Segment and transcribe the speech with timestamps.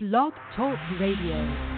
[0.00, 1.77] Blog Talk Radio.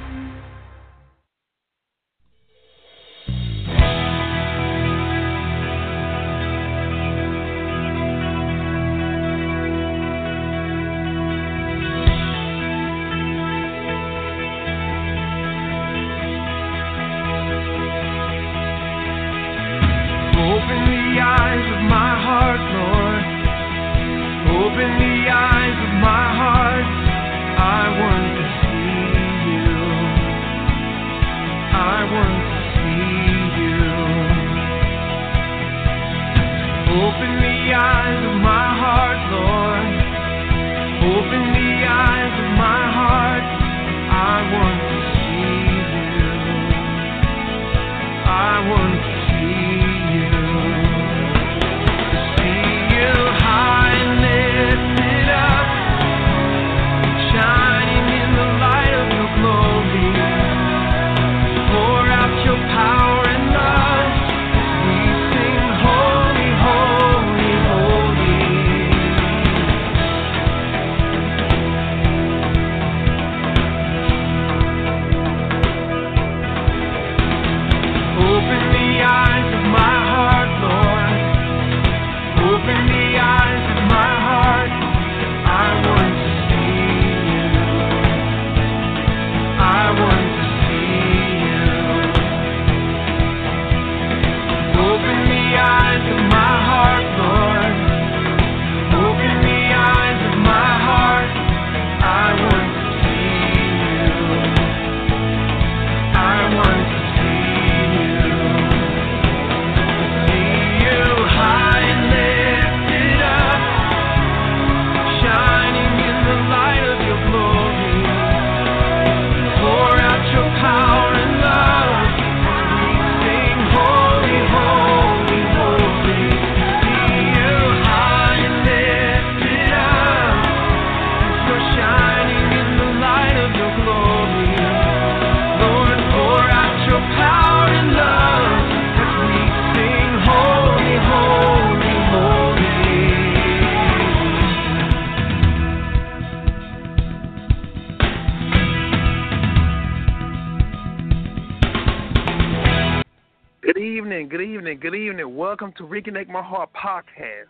[154.70, 155.36] Evening, good evening.
[155.36, 157.48] Welcome to Reconnect My Heart podcast,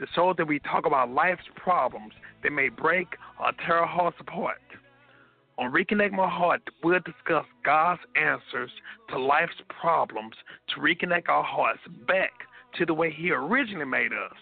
[0.00, 4.16] the show that we talk about life's problems that may break or tear our hearts
[4.20, 4.56] apart.
[5.58, 8.70] On Reconnect My Heart, we'll discuss God's answers
[9.10, 10.32] to life's problems
[10.68, 12.32] to reconnect our hearts back
[12.78, 14.36] to the way He originally made us.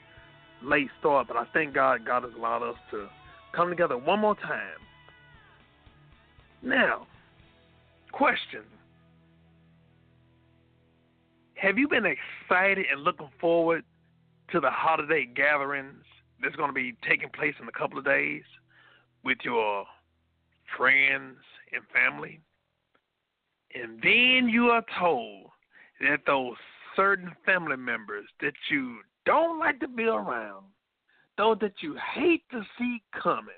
[0.63, 3.09] late start, but I thank God God has allowed us to
[3.53, 4.79] come together one more time.
[6.63, 7.09] Now,
[8.13, 8.63] question.
[11.57, 13.83] Have you been excited and looking forward
[14.53, 16.05] to the holiday gatherings
[16.43, 18.43] that's going to be taking place in a couple of days
[19.25, 19.85] with your
[20.77, 21.39] friends
[21.73, 22.41] and family?
[23.75, 25.47] And then you are told
[26.01, 26.57] that those
[26.95, 30.67] certain family members that you don't like to be around,
[31.39, 33.49] those that you hate to see coming,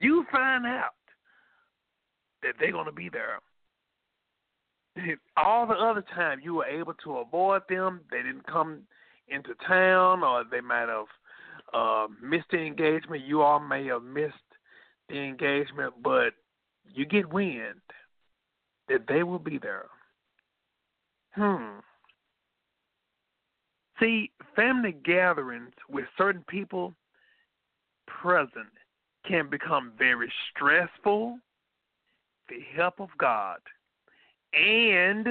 [0.00, 0.94] you find out
[2.42, 3.40] that they're going to be there.
[5.36, 8.00] All the other time you were able to avoid them.
[8.10, 8.82] They didn't come
[9.28, 11.06] into town, or they might have
[11.72, 13.24] uh, missed the engagement.
[13.24, 14.34] You all may have missed
[15.08, 16.32] the engagement, but
[16.92, 17.80] you get wind
[18.88, 19.86] that they will be there.
[21.32, 21.80] Hmm.
[24.00, 26.94] See, family gatherings with certain people
[28.06, 28.66] present
[29.26, 31.38] can become very stressful.
[32.48, 33.58] The help of God
[34.52, 35.26] and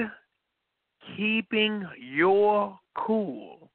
[1.16, 3.70] keeping your cool,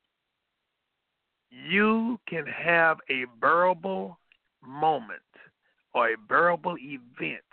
[1.50, 4.18] you can have a bearable
[4.66, 5.19] moment
[5.94, 7.44] or a bearable event,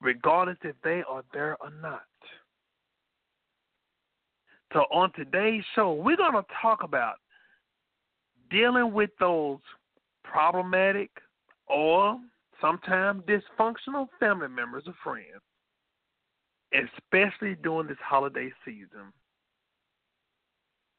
[0.00, 2.02] regardless if they are there or not.
[4.72, 7.16] So, on today's show, we're going to talk about
[8.50, 9.58] dealing with those
[10.24, 11.10] problematic
[11.66, 12.18] or
[12.60, 15.42] sometimes dysfunctional family members or friends,
[16.74, 19.12] especially during this holiday season.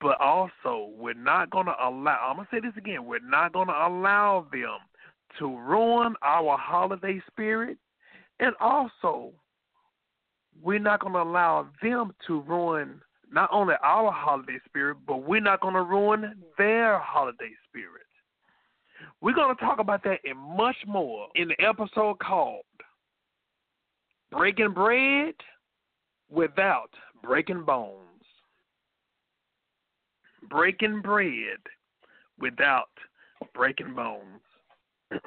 [0.01, 3.53] But also, we're not going to allow, I'm going to say this again, we're not
[3.53, 4.79] going to allow them
[5.39, 7.77] to ruin our holiday spirit.
[8.39, 9.31] And also,
[10.61, 15.39] we're not going to allow them to ruin not only our holiday spirit, but we're
[15.39, 18.03] not going to ruin their holiday spirit.
[19.21, 22.63] We're going to talk about that and much more in the episode called
[24.31, 25.33] Breaking Bread
[26.33, 26.89] Without
[27.21, 27.99] Breaking Bones.
[30.49, 31.59] Breaking Bread
[32.39, 32.89] Without
[33.53, 34.41] Breaking Bones.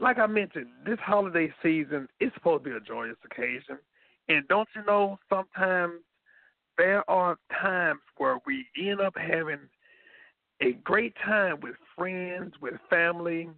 [0.00, 3.78] like I mentioned, this holiday season is supposed to be a joyous occasion.
[4.28, 6.00] And don't you know, sometimes
[6.78, 9.60] there are times where we end up having
[10.62, 13.50] a great time with friends, with family,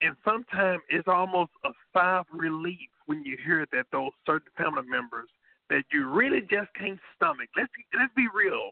[0.00, 4.88] and sometimes it's almost a sigh of relief when you hear that those certain family
[4.88, 5.28] members
[5.68, 7.48] that you really just can't stomach.
[7.56, 8.70] Let's let's be real.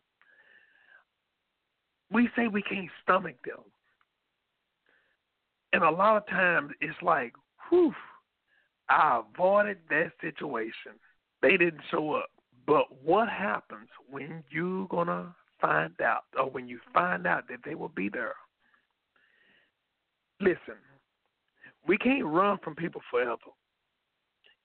[2.13, 3.65] We say we can't stomach them,
[5.73, 7.33] and a lot of times it's like,
[7.69, 7.93] whew,
[8.89, 10.93] I avoided that situation.
[11.43, 12.31] They didn't show up.
[12.65, 17.75] But what happens when you're gonna find out, or when you find out that they
[17.75, 18.37] will be there?
[20.41, 20.79] Listen,
[21.89, 23.51] we can't run from people forever.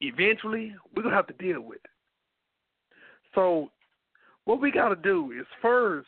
[0.03, 1.89] Eventually, we're gonna have to deal with it.
[3.33, 3.71] So,
[4.45, 6.07] what we got to do is first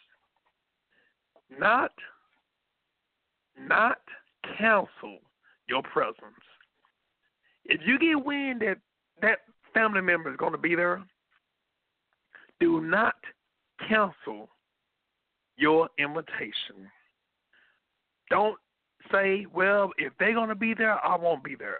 [1.58, 1.92] not
[3.58, 4.00] not
[4.58, 5.20] cancel
[5.68, 6.18] your presence.
[7.64, 8.78] If you get wind that
[9.22, 9.40] that
[9.74, 11.04] family member is going to be there,
[12.60, 13.16] do not
[13.88, 14.50] cancel
[15.58, 16.92] your invitation.
[18.30, 18.58] Don't
[19.12, 21.80] say, well, if they're going to be there, I won't be there.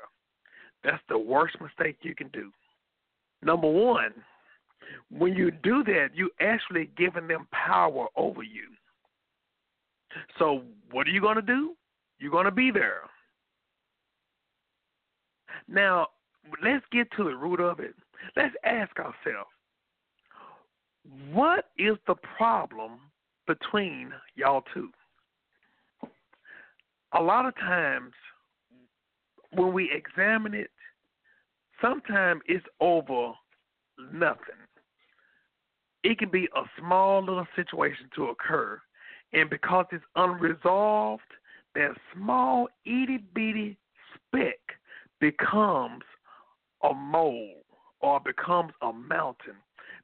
[0.86, 2.52] That's the worst mistake you can do.
[3.42, 4.14] Number one,
[5.10, 8.68] when you do that, you actually giving them power over you.
[10.38, 10.62] So
[10.92, 11.76] what are you going to do?
[12.20, 13.02] You're going to be there.
[15.68, 16.10] Now,
[16.64, 17.96] let's get to the root of it.
[18.36, 19.50] Let's ask ourselves,
[21.34, 23.00] what is the problem
[23.48, 24.90] between y'all two?
[27.14, 28.14] A lot of times
[29.52, 30.70] when we examine it,
[31.82, 33.34] sometimes it's over
[34.12, 34.40] nothing.
[36.04, 38.80] It can be a small little situation to occur,
[39.34, 41.24] and because it's unresolved,
[41.74, 43.78] that small itty bitty
[44.14, 44.60] speck
[45.20, 46.04] becomes
[46.84, 47.64] a mole
[48.02, 49.56] or becomes a mountain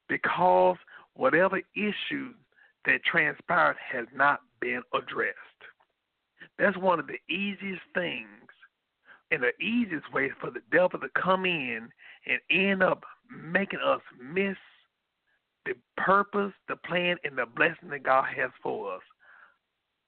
[0.09, 0.77] because
[1.13, 2.33] whatever issue
[2.85, 5.37] that transpired has not been addressed.
[6.57, 8.27] That's one of the easiest things
[9.31, 11.89] and the easiest way for the devil to come in
[12.27, 14.57] and end up making us miss
[15.65, 19.01] the purpose, the plan, and the blessing that God has for us.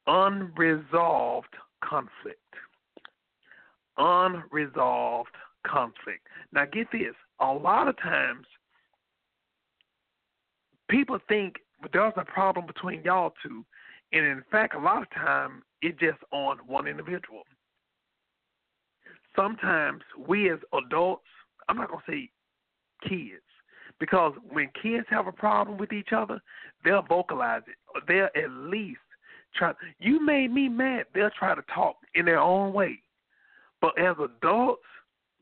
[0.07, 2.39] Unresolved conflict.
[3.97, 6.27] Unresolved conflict.
[6.51, 8.45] Now, get this a lot of times
[10.89, 11.55] people think
[11.91, 13.65] there's a problem between y'all two,
[14.11, 17.43] and in fact, a lot of times it's just on one individual.
[19.35, 21.23] Sometimes we as adults,
[21.67, 22.29] I'm not gonna say
[23.07, 23.41] kids,
[23.99, 26.41] because when kids have a problem with each other,
[26.83, 28.03] they'll vocalize it.
[28.07, 28.99] They'll at least
[29.55, 29.73] try.
[29.99, 31.05] You made me mad.
[31.13, 32.99] They'll try to talk in their own way.
[33.81, 34.83] But as adults,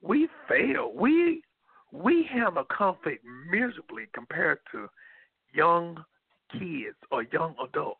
[0.01, 0.91] we fail.
[0.95, 1.43] We
[1.91, 4.87] we handle conflict miserably compared to
[5.53, 6.03] young
[6.53, 7.99] kids or young adults,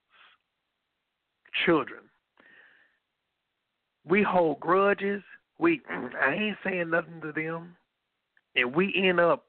[1.65, 1.99] children.
[4.05, 5.21] We hold grudges,
[5.61, 7.77] we I ain't saying nothing to them,
[8.55, 9.45] and we end up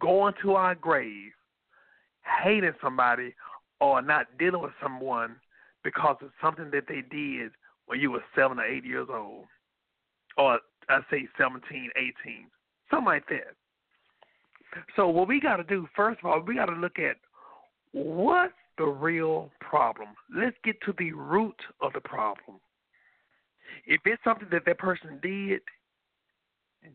[0.00, 1.32] going to our grave
[2.42, 3.34] hating somebody
[3.80, 5.36] or not dealing with someone
[5.84, 7.52] because of something that they did
[7.86, 9.44] when you were seven or eight years old,
[10.38, 10.58] or
[10.88, 12.12] I say 17, 18,
[12.90, 13.54] something like that.
[14.96, 17.16] So what we got to do first of all, we got to look at
[17.92, 20.08] what's the real problem.
[20.34, 22.58] Let's get to the root of the problem.
[23.86, 25.60] If it's something that that person did,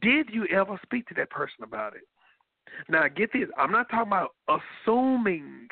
[0.01, 2.03] did you ever speak to that person about it?
[2.87, 3.49] Now, get this.
[3.57, 5.67] I'm not talking about assuming.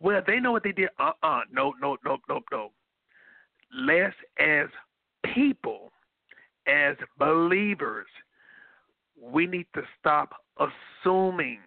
[0.00, 0.90] Well, they know what they did.
[0.98, 2.72] Uh uh No, no, no, no, no.
[3.74, 4.68] Let's, as
[5.34, 5.92] people,
[6.66, 8.06] as believers,
[9.20, 11.58] we need to stop assuming.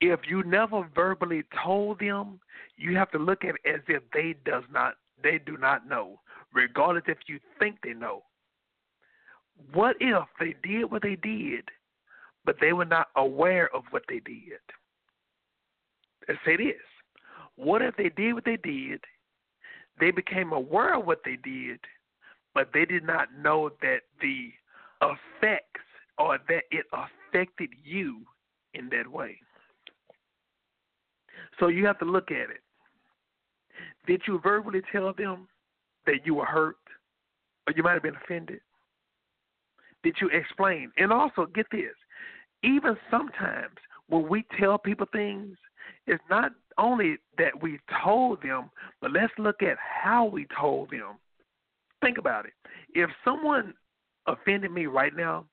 [0.00, 2.40] If you never verbally told them,
[2.76, 6.20] you have to look at it as if they does not they do not know,
[6.52, 8.22] regardless if you think they know.
[9.72, 11.68] What if they did what they did,
[12.44, 14.60] but they were not aware of what they did?
[16.28, 16.76] Let's say this.
[17.56, 19.00] What if they did what they did,
[19.98, 21.80] they became aware of what they did,
[22.54, 24.50] but they did not know that the
[25.02, 25.84] effects
[26.18, 28.22] or that it affected you
[28.74, 29.36] in that way?
[31.58, 32.62] So you have to look at it.
[34.06, 35.48] Did you verbally tell them
[36.10, 36.76] that you were hurt
[37.66, 38.60] or you might have been offended?
[40.02, 40.90] Did you explain?
[40.96, 41.94] And also, get this
[42.62, 43.76] even sometimes
[44.08, 45.56] when we tell people things,
[46.06, 51.18] it's not only that we told them, but let's look at how we told them.
[52.00, 52.52] Think about it.
[52.94, 53.74] If someone
[54.26, 55.46] offended me right now,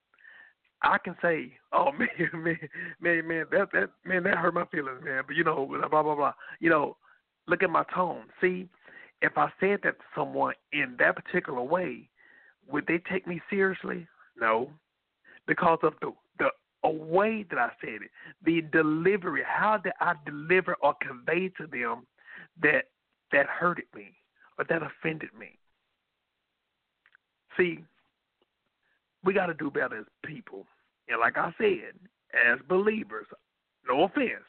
[0.82, 2.60] I can say, "Oh man, man,
[3.02, 6.16] man, man, that that man that hurt my feelings, man." But you know, blah blah
[6.16, 6.34] blah.
[6.60, 6.98] You know,
[7.48, 8.24] look at my tone.
[8.40, 8.70] See,
[9.22, 12.10] if I said that to someone in that particular way,
[12.70, 14.08] would they take me seriously?
[14.40, 14.70] No,
[15.48, 16.50] because of the the
[16.84, 18.12] a way that I said it,
[18.44, 19.42] the delivery.
[19.46, 22.06] How did I deliver or convey to them
[22.62, 22.86] that
[23.32, 24.14] that hurted me
[24.58, 25.58] or that offended me?
[27.58, 27.80] See,
[29.24, 30.68] we got to do better as people.
[31.10, 31.96] And like I said,
[32.34, 33.26] as believers,
[33.88, 34.46] no offense,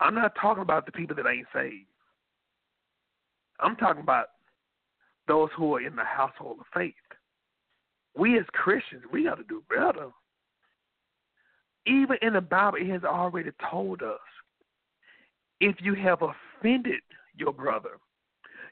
[0.00, 1.86] I'm not talking about the people that ain't saved.
[3.62, 4.26] I'm talking about
[5.28, 6.94] those who are in the household of faith.
[8.16, 10.08] We as Christians, we got to do better.
[11.86, 14.18] Even in the Bible, it has already told us
[15.60, 17.00] if you have offended
[17.36, 17.98] your brother,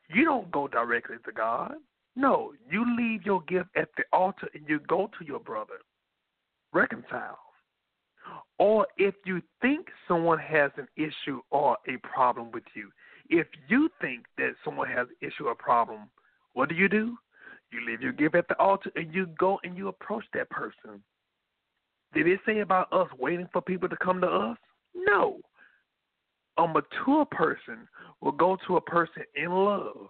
[0.09, 1.75] you don't go directly to God.
[2.17, 5.79] No, you leave your gift at the altar and you go to your brother.
[6.73, 7.39] Reconcile.
[8.59, 12.91] Or if you think someone has an issue or a problem with you,
[13.31, 16.11] if you think that someone has issue or problem,
[16.53, 17.17] what do you do?
[17.73, 21.03] You leave your gift at the altar and you go and you approach that person.
[22.13, 24.59] Did it say about us waiting for people to come to us?
[24.95, 25.39] No.
[26.59, 27.89] A mature person
[28.21, 30.09] will go to a person in love,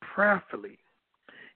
[0.00, 0.78] prayerfully.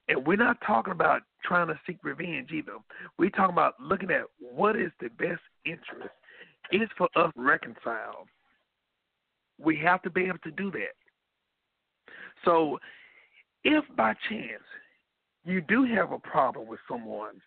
[0.08, 2.72] And we're not talking about trying to seek revenge either.
[3.18, 6.10] We're talking about looking at what is the best interest.
[6.72, 8.26] It's for us to reconcile.
[9.58, 10.94] We have to be able to do that.
[12.44, 12.78] So,
[13.64, 14.62] if by chance
[15.44, 17.40] you do have a problem with someone,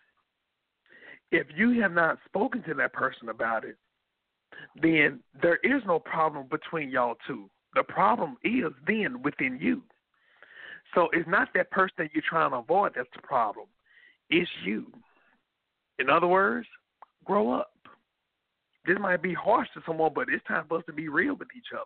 [1.30, 3.76] if you have not spoken to that person about it,
[4.80, 7.48] then there is no problem between y'all two.
[7.74, 9.82] The problem is then within you.
[10.94, 13.66] So it's not that person that you're trying to avoid that's the problem.
[14.28, 14.86] It's you.
[15.98, 16.66] In other words,
[17.24, 17.71] grow up.
[18.86, 21.48] This might be harsh to someone, but it's time for us to be real with
[21.56, 21.84] each other.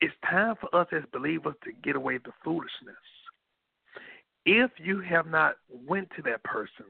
[0.00, 2.96] It's time for us as believers to get away the foolishness.
[4.44, 6.86] If you have not went to that person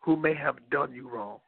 [0.00, 1.38] who may have done you wrong,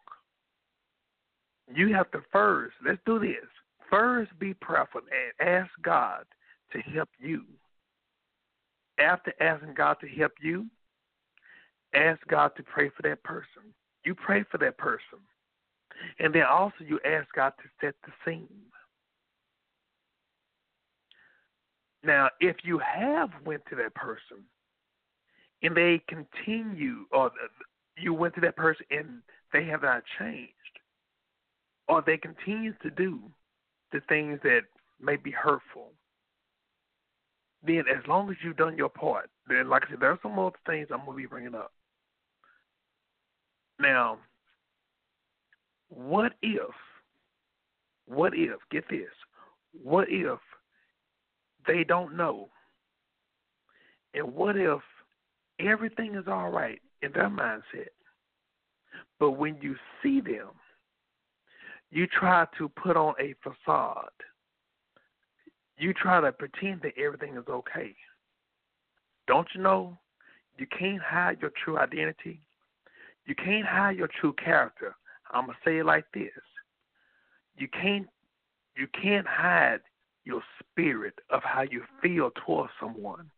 [1.74, 3.46] you have to first, let's do this.
[3.90, 5.02] First be prayerful
[5.40, 6.24] and ask God
[6.72, 7.44] to help you.
[8.98, 10.66] After asking God to help you,
[11.94, 13.74] ask God to pray for that person.
[14.04, 15.18] You pray for that person.
[16.18, 18.48] And then also you ask God to set the scene.
[22.04, 24.38] Now, if you have went to that person
[25.62, 27.30] and they continue, or
[27.96, 29.22] you went to that person and
[29.52, 30.52] they have not changed,
[31.88, 33.20] or they continue to do
[33.92, 34.62] the things that
[35.00, 35.92] may be hurtful,
[37.64, 40.38] then as long as you've done your part, then like I said, there are some
[40.38, 41.72] other things I'm going to be bringing up.
[43.78, 44.18] Now,
[45.94, 46.74] what if,
[48.06, 49.10] what if, get this,
[49.82, 50.38] what if
[51.66, 52.48] they don't know?
[54.14, 54.80] And what if
[55.66, 57.90] everything is all right in their mindset.
[59.18, 60.48] But when you see them,
[61.90, 64.08] you try to put on a facade.
[65.78, 67.94] You try to pretend that everything is okay.
[69.26, 69.98] Don't you know
[70.58, 72.40] you can't hide your true identity?
[73.26, 74.94] You can't hide your true character.
[75.32, 76.30] I'm gonna say it like this.
[77.56, 78.08] You can't
[78.76, 79.80] you can't hide
[80.24, 83.30] your spirit of how you feel towards someone.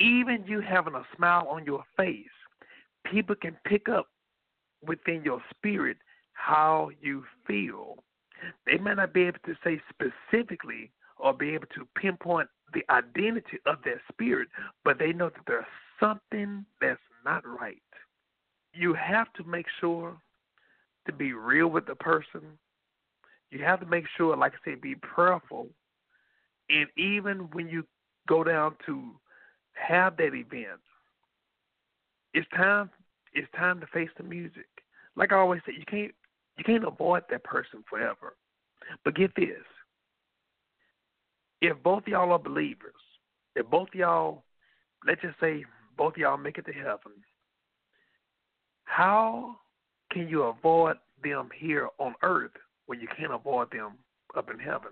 [0.00, 2.26] Even you having a smile on your face,
[3.04, 4.06] people can pick up
[4.86, 5.96] within your spirit
[6.32, 7.96] how you feel.
[8.66, 13.58] They may not be able to say specifically or be able to pinpoint the identity
[13.66, 14.48] of their spirit,
[14.84, 15.64] but they know that there's
[15.98, 17.82] something that's not right.
[18.72, 20.16] You have to make sure
[21.08, 22.42] to be real with the person.
[23.50, 25.68] You have to make sure, like I said, be prayerful.
[26.70, 27.84] And even when you
[28.28, 29.12] go down to
[29.72, 30.80] have that event,
[32.34, 32.90] it's time
[33.32, 34.66] it's time to face the music.
[35.16, 36.12] Like I always say, you can't
[36.58, 38.36] you can't avoid that person forever.
[39.04, 39.64] But get this.
[41.60, 42.92] If both y'all are believers,
[43.56, 44.44] if both y'all
[45.06, 45.64] let's just say
[45.96, 47.12] both y'all make it to heaven,
[48.84, 49.56] how
[50.10, 52.52] can you avoid them here on earth
[52.86, 53.92] when you can't avoid them
[54.36, 54.90] up in heaven?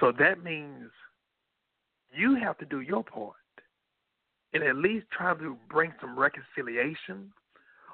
[0.00, 0.90] So that means
[2.12, 3.34] you have to do your part
[4.54, 7.32] and at least try to bring some reconciliation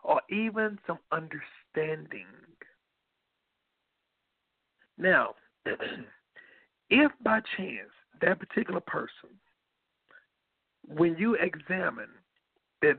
[0.02, 2.26] or even some understanding.
[4.98, 5.34] Now,
[6.90, 9.30] if by chance that particular person,
[10.86, 12.10] when you examine
[12.82, 12.98] that,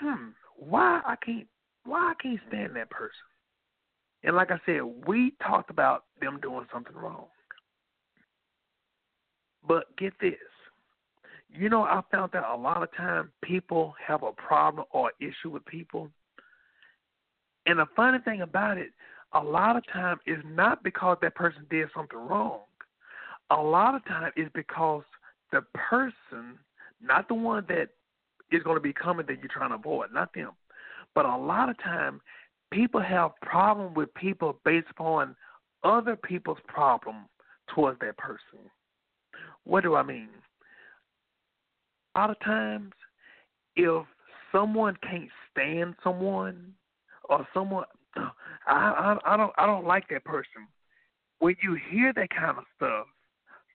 [0.00, 1.46] hmm, why I can't,
[1.90, 3.10] why I can't stand that person,
[4.22, 7.26] and like I said, we talked about them doing something wrong.
[9.66, 10.34] But get this.
[11.52, 15.50] You know, I found that a lot of time people have a problem or issue
[15.50, 16.08] with people.
[17.66, 18.90] And the funny thing about it,
[19.32, 22.60] a lot of time is not because that person did something wrong.
[23.50, 25.02] A lot of time is because
[25.50, 26.58] the person,
[27.02, 27.88] not the one that
[28.52, 30.50] is going to be coming that you're trying to avoid, not them.
[31.14, 32.20] But a lot of time,
[32.72, 35.36] people have problem with people based upon
[35.82, 37.26] other people's problem
[37.74, 38.70] towards that person.
[39.64, 40.28] What do I mean?
[42.14, 42.92] A lot of times,
[43.76, 44.04] if
[44.52, 46.72] someone can't stand someone,
[47.28, 47.84] or someone,
[48.16, 48.24] I,
[48.66, 50.66] I I don't I don't like that person.
[51.38, 53.06] When you hear that kind of stuff,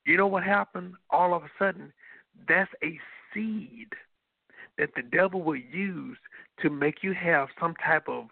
[0.06, 0.94] you know what happened?
[1.10, 1.92] All of a sudden,
[2.48, 3.00] that's a
[3.34, 3.88] seed
[4.78, 6.18] that the devil will use
[6.62, 8.26] to make you have some type of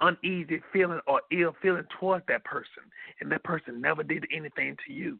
[0.00, 2.82] uneasy feeling or ill feeling towards that person,
[3.20, 5.18] and that person never did anything to you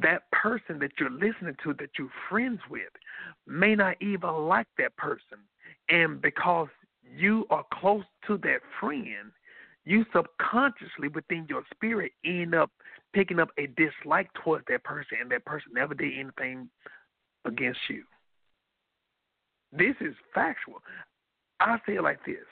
[0.00, 2.90] that person that you're listening to, that you're friends with,
[3.46, 5.38] may not even like that person.
[5.88, 6.68] And because
[7.16, 9.32] you are close to that friend,
[9.84, 12.70] you subconsciously within your spirit end up
[13.12, 16.68] picking up a dislike towards that person, and that person never did anything
[17.44, 18.02] against you.
[19.72, 20.82] This is factual.
[21.60, 22.44] I say it like this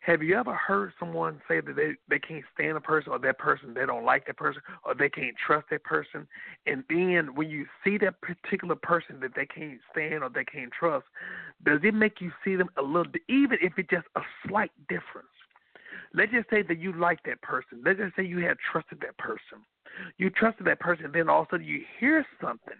[0.00, 3.38] have you ever heard someone say that they they can't stand a person or that
[3.38, 6.26] person they don't like that person or they can't trust that person,
[6.66, 10.72] and then when you see that particular person that they can't stand or they can't
[10.72, 11.06] trust,
[11.64, 14.70] does it make you see them a little, bit, even if it's just a slight
[14.88, 15.28] difference?
[16.14, 17.82] Let's just say that you like that person.
[17.84, 19.58] Let's just say you had trusted that person.
[20.18, 22.78] You trusted that person, then all of a sudden you hear something.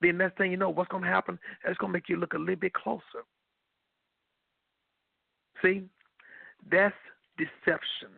[0.00, 1.38] Then next thing you know, what's going to happen?
[1.66, 3.24] It's going to make you look a little bit closer.
[5.62, 5.84] See,
[6.70, 6.94] that's
[7.38, 8.10] deception.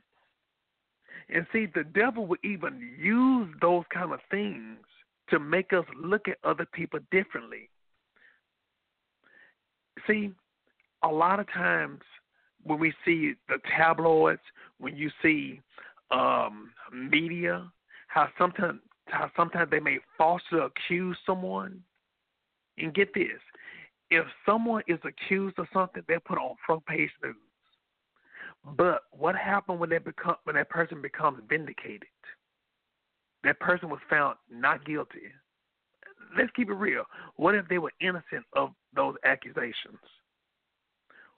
[1.31, 4.79] And see, the devil will even use those kind of things
[5.31, 7.69] to make us look at other people differently.
[10.07, 10.33] See,
[11.03, 12.01] a lot of times
[12.65, 14.41] when we see the tabloids,
[14.79, 15.61] when you see
[16.11, 17.71] um, media,
[18.09, 21.83] how sometimes how sometimes they may falsely accuse someone.
[22.81, 23.41] And get this,
[24.11, 27.37] if someone is accused of something, they put on front page news.
[28.77, 32.09] But what happened when they become when that person becomes vindicated?
[33.45, 35.31] That person was found not guilty.
[36.37, 37.05] Let's keep it real.
[37.37, 39.99] What if they were innocent of those accusations?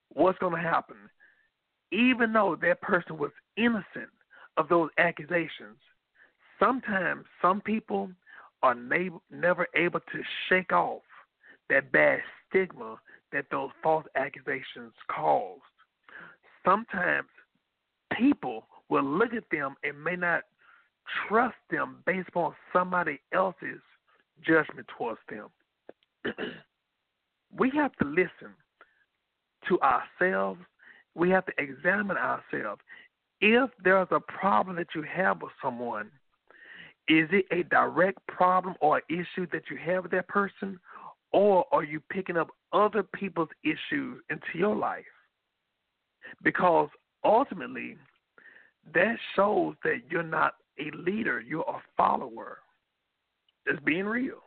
[0.09, 0.97] What's going to happen?
[1.93, 4.11] Even though that person was innocent
[4.57, 5.77] of those accusations,
[6.59, 8.11] sometimes some people
[8.63, 11.03] are never able to shake off
[11.69, 12.97] that bad stigma
[13.33, 15.63] that those false accusations caused
[16.65, 17.29] sometimes
[18.17, 20.43] people will look at them and may not
[21.29, 23.81] trust them based upon somebody else's
[24.45, 25.49] judgment towards them.
[27.59, 28.55] we have to listen
[29.69, 30.61] to ourselves.
[31.15, 32.81] We have to examine ourselves.
[33.41, 36.11] If there's a problem that you have with someone,
[37.09, 40.79] is it a direct problem or issue that you have with that person,
[41.33, 45.05] or are you picking up other people's issues into your life?
[46.43, 46.89] Because
[47.25, 47.97] ultimately,
[48.95, 52.59] that shows that you're not a leader, you're a follower.
[53.67, 54.43] It's being real.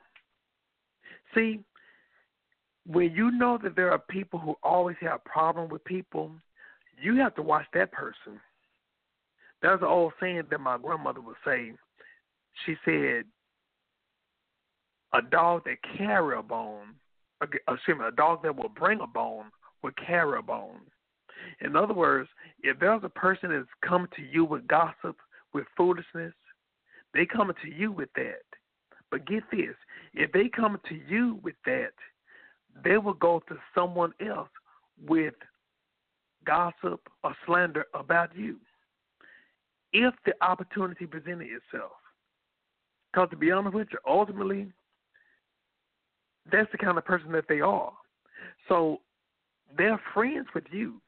[1.36, 1.60] See,
[2.86, 6.32] when you know that there are people who always have a problem with people,
[7.02, 8.39] you have to watch that person.
[9.62, 11.72] There's an old saying that my grandmother would say.
[12.65, 13.24] She said,
[15.13, 16.95] "A dog that carry a bone,
[17.41, 20.82] excuse me, a dog that will bring a bone will carry a bone."
[21.60, 22.30] In other words,
[22.62, 25.19] if there's a person that's come to you with gossip,
[25.54, 26.34] with foolishness,
[27.13, 28.43] they come to you with that.
[29.12, 29.76] But get this,
[30.13, 31.93] if they come to you with that,
[32.84, 34.49] they will go to someone else
[35.06, 35.36] with
[36.45, 38.60] gossip or slander about you
[39.91, 41.91] if the opportunity presented itself.
[43.12, 44.71] Because to be honest with you, ultimately,
[46.51, 47.91] that's the kind of person that they are.
[48.67, 48.99] So
[49.77, 51.01] they're friends with you.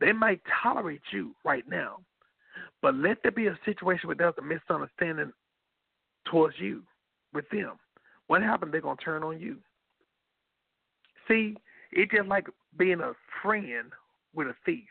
[0.00, 1.98] They might tolerate you right now,
[2.82, 5.32] but let there be a situation where there's a misunderstanding
[6.30, 6.82] towards you
[7.34, 7.72] with them.
[8.28, 8.72] What happens?
[8.72, 9.56] They're gonna turn on you.
[11.26, 11.56] See,
[11.90, 13.12] it's just like being a
[13.42, 13.92] friend
[14.34, 14.84] with a thief.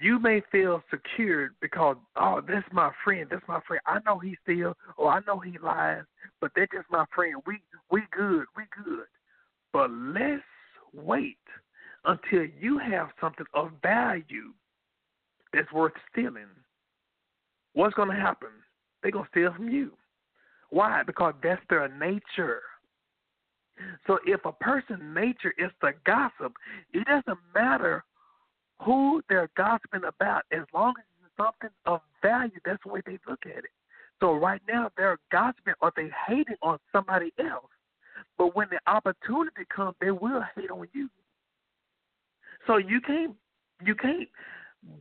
[0.00, 3.80] You may feel secured because, oh, that's my friend, that's my friend.
[3.86, 6.02] I know he steals or I know he lies,
[6.40, 7.34] but that's just my friend.
[7.46, 9.06] We we good, we good.
[9.72, 10.42] But let's
[10.92, 11.38] wait
[12.04, 14.52] until you have something of value
[15.52, 16.46] that's worth stealing.
[17.74, 18.48] What's going to happen?
[19.02, 19.92] They're going to steal from you.
[20.70, 21.02] Why?
[21.02, 22.60] Because that's their nature.
[24.06, 26.52] So if a person's nature is to gossip,
[26.92, 28.04] it doesn't matter
[28.82, 32.58] who they're gossiping about as long as it's something of value.
[32.64, 33.70] That's the way they look at it.
[34.20, 37.70] So right now they're gossiping or they hating on somebody else.
[38.36, 41.08] But when the opportunity comes, they will hate on you.
[42.66, 43.34] So you can't
[43.84, 44.28] you can't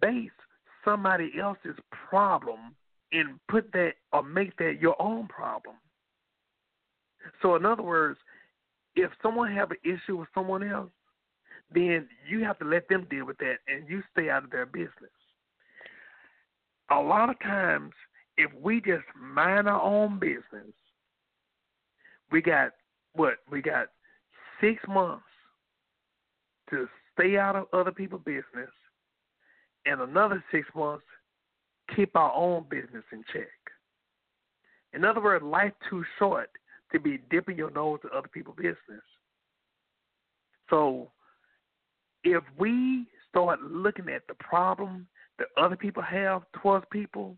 [0.02, 0.30] base
[0.86, 1.76] somebody else's
[2.10, 2.76] problem
[3.12, 5.76] and put that or make that your own problem.
[7.42, 8.20] So in other words,
[8.96, 10.90] if someone have an issue with someone else,
[11.73, 14.65] then you have to let them deal with that and you stay out of their
[14.65, 15.12] business.
[16.91, 17.91] A lot of times
[18.38, 20.73] if we just mind our own business,
[22.32, 22.71] we got
[23.13, 23.36] what?
[23.49, 23.88] We got
[24.62, 25.23] six months
[26.69, 28.69] to stay out of other people's business
[29.86, 31.06] and another six months
[31.95, 33.47] keep our own business in check.
[34.93, 36.49] In other words, life too short
[36.91, 39.03] to be dipping your nose in other people's business.
[40.69, 41.10] So
[42.28, 45.08] if we start looking at the problem
[45.40, 47.38] that other people have towards people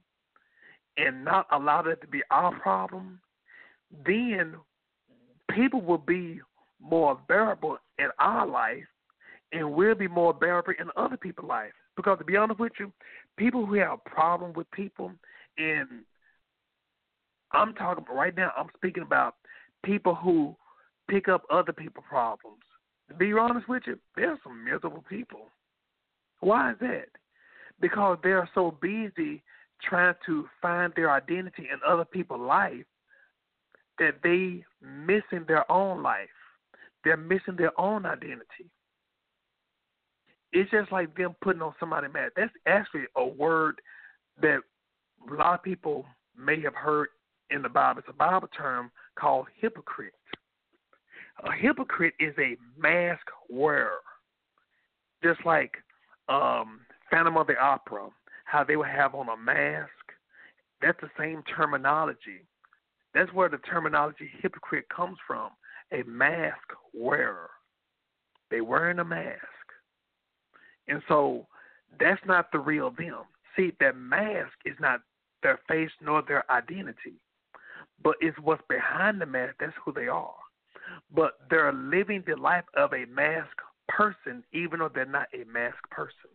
[0.98, 3.20] and not allow that to be our problem,
[4.06, 4.56] then
[5.52, 6.42] people will be
[6.82, 8.84] more bearable in our life
[9.52, 11.72] and we'll be more bearable in other people's life.
[11.96, 12.92] Because to be honest with you,
[13.38, 15.12] people who have a problem with people,
[15.58, 15.88] and
[17.52, 19.36] I'm talking right now, I'm speaking about
[19.84, 20.56] people who
[21.10, 22.64] pick up other people's problems.
[23.10, 25.48] To be honest with you, there's some miserable people.
[26.40, 27.08] Why is that?
[27.82, 29.44] Because they're so busy
[29.82, 32.86] trying to find their identity in other people's life
[33.98, 36.30] that they missing their own life.
[37.04, 38.70] They're missing their own identity
[40.52, 42.32] it's just like them putting on somebody mad.
[42.36, 43.82] That's actually a word
[44.42, 44.60] that
[45.30, 46.06] a lot of people
[46.38, 47.10] may have heard
[47.50, 48.00] in the Bible.
[48.00, 50.14] It's a Bible term called hypocrite.
[51.46, 54.00] A hypocrite is a mask wearer,
[55.24, 55.72] just like
[56.28, 58.10] um, Phantom of the Opera,
[58.46, 59.90] how they would have on a mask.
[60.82, 62.46] That's the same terminology.
[63.14, 65.52] That's where the terminology hypocrite comes from.
[65.92, 66.58] A mask
[66.94, 67.50] wearer.
[68.52, 69.40] They wearing a mask.
[70.88, 71.48] And so
[72.00, 73.24] that's not the real them.
[73.56, 75.02] See, that mask is not
[75.42, 77.22] their face nor their identity,
[78.04, 79.56] but it's what's behind the mask.
[79.60, 80.34] That's who they are.
[81.14, 85.90] But they're living the life of a masked person, even though they're not a masked
[85.90, 86.30] person.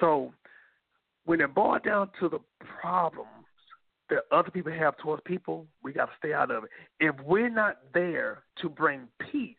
[0.00, 0.32] So
[1.24, 2.40] when it boils down to the
[2.80, 3.28] problems
[4.10, 6.70] that other people have towards people, we got to stay out of it.
[7.00, 9.56] If we're not there to bring peace,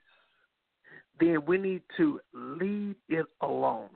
[1.19, 3.89] then we need to leave it alone.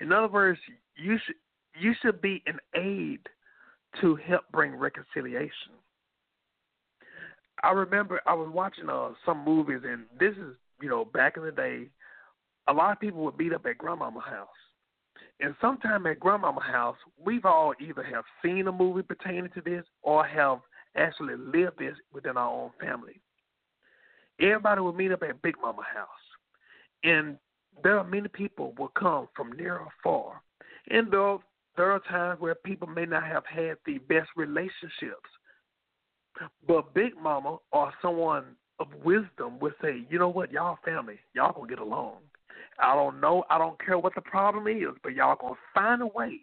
[0.00, 0.58] In other words,
[0.96, 1.36] you should
[1.80, 3.20] you should be an aid
[4.00, 5.72] to help bring reconciliation.
[7.62, 11.44] I remember I was watching uh some movies, and this is you know back in
[11.44, 11.88] the day,
[12.68, 14.48] a lot of people would beat up at grandmama's house.
[15.40, 19.84] And sometime at grandmama's house, we've all either have seen a movie pertaining to this
[20.02, 20.58] or have
[20.96, 23.20] actually lived this within our own family.
[24.40, 26.08] Everybody would meet up at Big Mama's house,
[27.04, 27.38] and
[27.82, 30.42] there are many people will come from near or far.
[30.90, 31.42] And though
[31.76, 35.28] there are times where people may not have had the best relationships,
[36.66, 38.44] but Big Mama or someone
[38.78, 42.18] of wisdom would say, you know what, y'all family, y'all gonna get along.
[42.78, 46.06] I don't know, I don't care what the problem is, but y'all gonna find a
[46.06, 46.40] way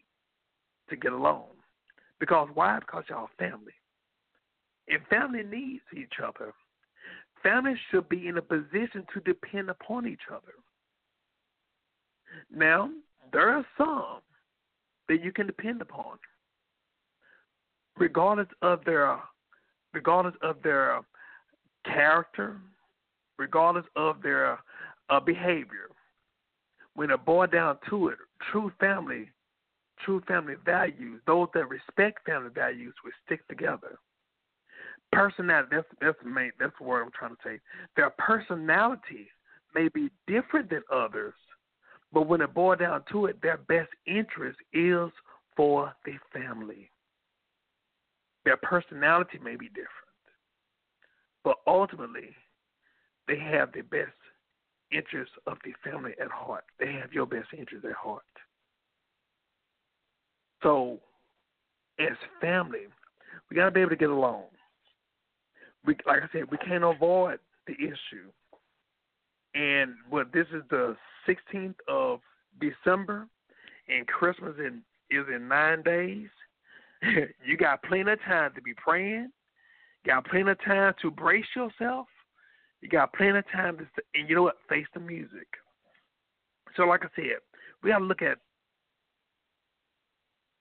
[0.89, 1.45] to get along.
[2.19, 2.79] Because why?
[2.79, 3.73] Because y'all family.
[4.87, 6.53] And family needs each other.
[7.41, 10.53] Family should be in a position to depend upon each other.
[12.53, 12.89] Now,
[13.31, 14.21] there are some
[15.07, 16.17] that you can depend upon,
[17.97, 19.19] regardless of their
[19.95, 20.99] regardless of their
[21.85, 22.57] character,
[23.39, 24.59] regardless of their
[25.09, 25.89] uh, behavior.
[26.95, 28.17] When it boils down to it,
[28.51, 29.29] true family,
[30.03, 33.97] true family values, those that respect family values will stick together.
[35.11, 37.59] Personality, that's that's the main that's the word I'm trying to say.
[37.95, 39.27] Their personality
[39.73, 41.33] may be different than others,
[42.11, 45.09] but when it boils down to it, their best interest is
[45.55, 46.89] for the family.
[48.45, 49.89] Their personality may be different,
[51.43, 52.29] but ultimately,
[53.27, 54.13] they have the best
[54.91, 56.63] interest of the family at heart.
[56.79, 58.23] They have your best interest at heart.
[60.61, 60.99] So,
[61.99, 62.87] as family,
[63.49, 64.43] we got to be able to get along.
[65.85, 68.29] We, like I said, we can't avoid the issue.
[69.53, 70.95] And what this is the
[71.27, 72.19] 16th of
[72.59, 73.27] December,
[73.87, 76.29] and Christmas in, is in nine days.
[77.45, 79.29] you got plenty of time to be praying.
[80.03, 82.07] You got plenty of time to brace yourself.
[82.81, 84.57] You got plenty of time to, and you know what?
[84.69, 85.47] Face the music.
[86.75, 87.37] So, like I said,
[87.83, 88.37] we got to look at: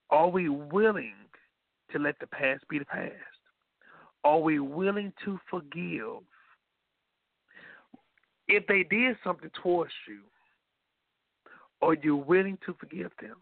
[0.09, 1.13] Are we willing
[1.91, 3.11] to let the past be the past?
[4.23, 6.23] Are we willing to forgive?
[8.47, 10.19] If they did something towards you,
[11.81, 13.37] are you willing to forgive them?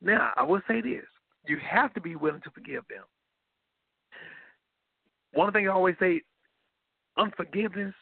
[0.00, 1.04] Now, I will say this
[1.48, 3.04] you have to be willing to forgive them.
[5.32, 6.22] One thing I always say
[7.16, 7.94] unforgiveness,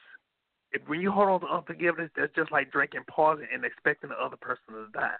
[0.73, 4.17] if when you hold on to unforgiveness, that's just like drinking poison and expecting the
[4.17, 5.17] other person to die.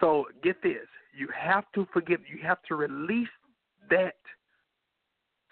[0.00, 3.28] So get this you have to forgive, you have to release
[3.88, 4.16] that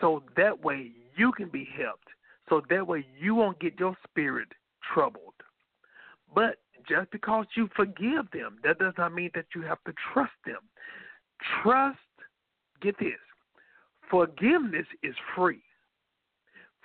[0.00, 2.08] so that way you can be helped.
[2.48, 4.48] So that way you won't get your spirit
[4.94, 5.34] troubled.
[6.34, 6.56] But
[6.88, 10.60] just because you forgive them, that does not mean that you have to trust them.
[11.62, 11.98] Trust,
[12.80, 13.12] get this,
[14.10, 15.62] forgiveness is free.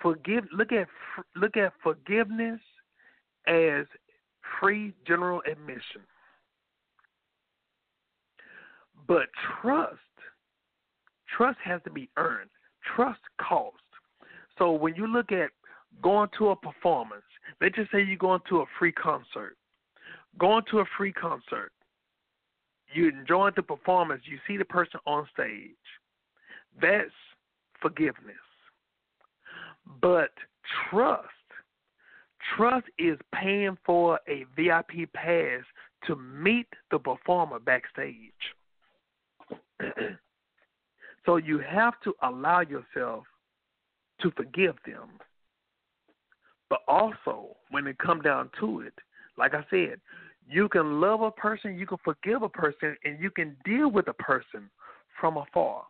[0.00, 0.44] Forgive.
[0.52, 0.86] Look at
[1.36, 2.60] look at forgiveness
[3.46, 3.86] as
[4.60, 6.02] free general admission.
[9.06, 9.26] But
[9.60, 9.98] trust,
[11.36, 12.50] trust has to be earned.
[12.96, 13.78] Trust costs.
[14.58, 15.50] So when you look at
[16.02, 17.22] going to a performance,
[17.60, 19.56] let's just say you're going to a free concert
[20.38, 21.72] going to a free concert,
[22.94, 25.70] you enjoy the performance, you see the person on stage.
[26.80, 27.10] That's
[27.80, 28.36] forgiveness.
[30.00, 30.30] But
[30.88, 31.28] trust,
[32.56, 35.62] trust is paying for a VIP pass
[36.06, 38.32] to meet the performer backstage.
[41.26, 43.24] so you have to allow yourself
[44.20, 45.10] to forgive them.
[46.70, 48.94] But also, when it comes down to it,
[49.36, 50.00] like I said,
[50.48, 54.08] you can love a person, you can forgive a person, and you can deal with
[54.08, 54.70] a person
[55.20, 55.84] from afar.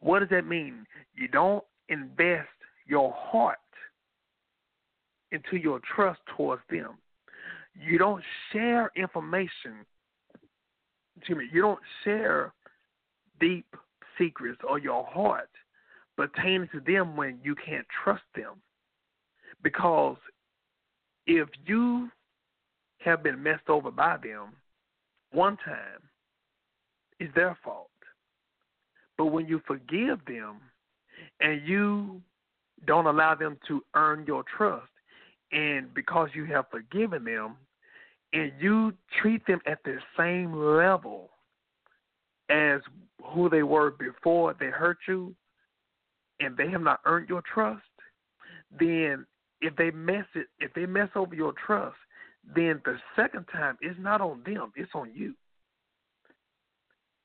[0.00, 0.86] What does that mean?
[1.14, 2.48] You don't invest
[2.86, 3.58] your heart
[5.32, 6.98] into your trust towards them.
[7.74, 9.84] You don't share information.
[11.16, 11.44] Excuse me.
[11.52, 12.52] You don't share
[13.40, 13.66] deep
[14.18, 15.50] secrets or your heart
[16.16, 18.54] pertaining to them when you can't trust them.
[19.62, 20.16] Because
[21.26, 22.08] if you
[22.98, 24.54] have been messed over by them
[25.32, 26.02] one time,
[27.20, 27.90] it's their fault.
[29.16, 30.60] But when you forgive them
[31.40, 32.20] and you
[32.86, 34.86] don't allow them to earn your trust,
[35.50, 37.56] and because you have forgiven them,
[38.32, 41.30] and you treat them at the same level
[42.50, 42.80] as
[43.24, 45.34] who they were before they hurt you,
[46.40, 47.82] and they have not earned your trust,
[48.78, 49.26] then
[49.60, 51.96] if they mess it, if they mess over your trust,
[52.44, 55.34] then the second time it's not on them, it's on you.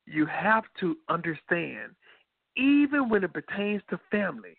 [0.06, 1.96] You have to understand,
[2.58, 4.58] even when it pertains to family,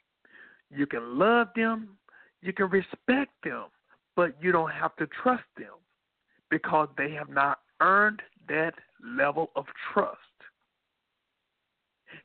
[0.70, 1.96] You can love them,
[2.42, 3.64] you can respect them,
[4.16, 5.74] but you don't have to trust them
[6.50, 10.18] because they have not earned that level of trust.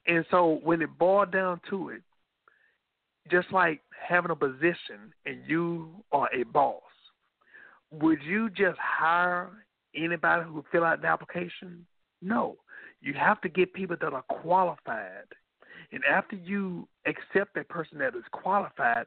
[0.07, 2.01] And so when it boiled down to it,
[3.31, 6.81] just like having a position and you are a boss,
[7.91, 9.49] would you just hire
[9.95, 11.85] anybody who fill out the application?
[12.21, 12.57] No.
[13.01, 15.25] You have to get people that are qualified.
[15.91, 19.05] And after you accept that person that is qualified,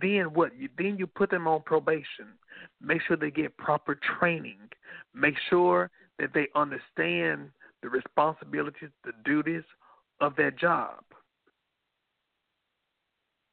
[0.00, 0.56] then what?
[0.56, 2.26] You then you put them on probation.
[2.80, 4.58] Make sure they get proper training.
[5.14, 7.50] Make sure that they understand
[7.82, 9.62] the responsibilities, the duties
[10.20, 11.04] of their job.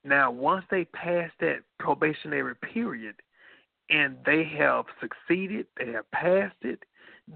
[0.04, 3.16] Now, once they pass that probationary period
[3.92, 6.80] and they have succeeded, they have passed it,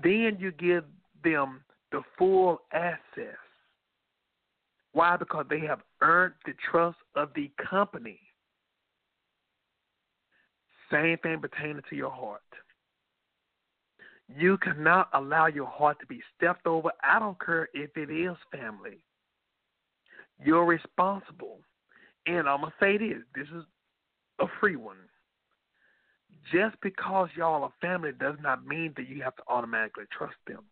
[0.03, 0.85] then you give
[1.23, 3.37] them the full access.
[4.93, 5.17] Why?
[5.17, 8.19] Because they have earned the trust of the company.
[10.89, 12.41] Same thing pertaining to your heart.
[14.33, 16.89] You cannot allow your heart to be stepped over.
[17.03, 18.99] I don't care if it is family.
[20.43, 21.59] You're responsible.
[22.25, 23.63] And I'm going to say this this is
[24.39, 24.97] a free one.
[26.51, 30.63] Just because y'all are family does not mean that you have to automatically trust them.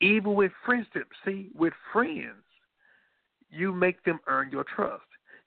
[0.00, 2.44] Even with friendship, see, with friends,
[3.50, 5.02] you make them earn your trust.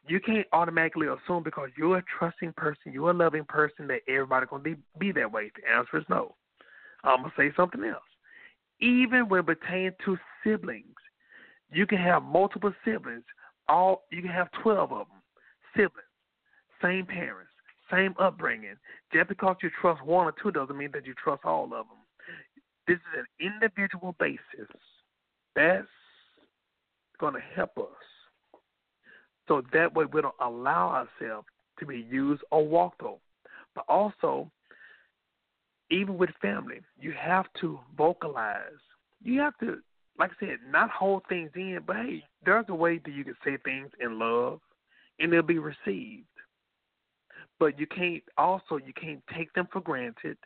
[0.08, 4.50] You can't automatically assume because you're a trusting person, you're a loving person, that everybody's
[4.50, 5.52] going to be, be that way.
[5.56, 6.36] The answer is no.
[7.04, 8.02] I'm going to say something else.
[8.82, 10.96] Even when pertaining to siblings,
[11.72, 13.24] you can have multiple siblings.
[13.68, 15.22] All you can have twelve of them,
[15.76, 16.08] siblings,
[16.82, 17.49] same parents,
[17.92, 18.76] same upbringing.
[19.14, 21.86] Just because you trust one or two doesn't mean that you trust all of them.
[22.88, 24.70] This is an individual basis.
[25.56, 25.88] That's
[27.20, 27.86] going to help us.
[29.48, 31.48] So that way we don't allow ourselves
[31.80, 33.18] to be used or walked over.
[33.76, 34.50] But also,
[35.92, 38.62] even with family, you have to vocalize.
[39.24, 39.80] You have to
[40.20, 43.36] like I said, not hold things in, but hey, there's a way that you can
[43.44, 44.60] say things in love
[45.20, 46.26] and they'll be received.
[47.60, 50.38] But you can't also you can't take them for granted,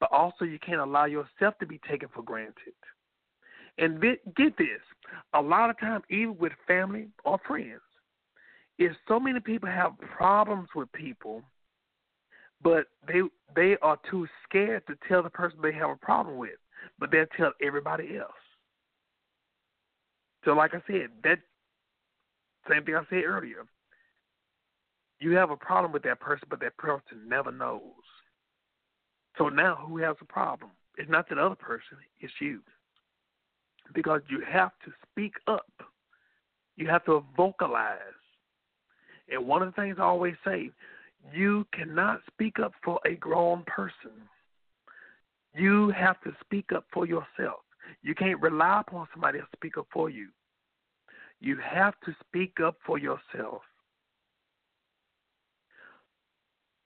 [0.00, 2.74] but also you can't allow yourself to be taken for granted.
[3.76, 4.80] And get this,
[5.34, 7.80] a lot of times, even with family or friends,
[8.78, 11.42] is so many people have problems with people,
[12.62, 13.22] but they
[13.56, 16.58] they are too scared to tell the person they have a problem with,
[16.98, 18.32] but they'll tell everybody else.
[20.44, 21.38] So, like I said, that
[22.70, 23.64] same thing I said earlier.
[25.24, 27.80] You have a problem with that person, but that person never knows.
[29.38, 30.72] So now, who has a problem?
[30.98, 32.60] It's not that other person; it's you.
[33.94, 35.72] Because you have to speak up.
[36.76, 38.20] You have to vocalize.
[39.30, 40.70] And one of the things I always say,
[41.32, 44.28] you cannot speak up for a grown person.
[45.54, 47.62] You have to speak up for yourself.
[48.02, 50.28] You can't rely upon somebody to speak up for you.
[51.40, 53.62] You have to speak up for yourself.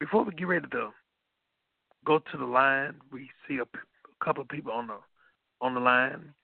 [0.01, 0.91] Before we get ready to
[2.05, 3.65] go to the line, we see a,
[4.25, 4.97] couple of people on the
[5.61, 6.35] on the line.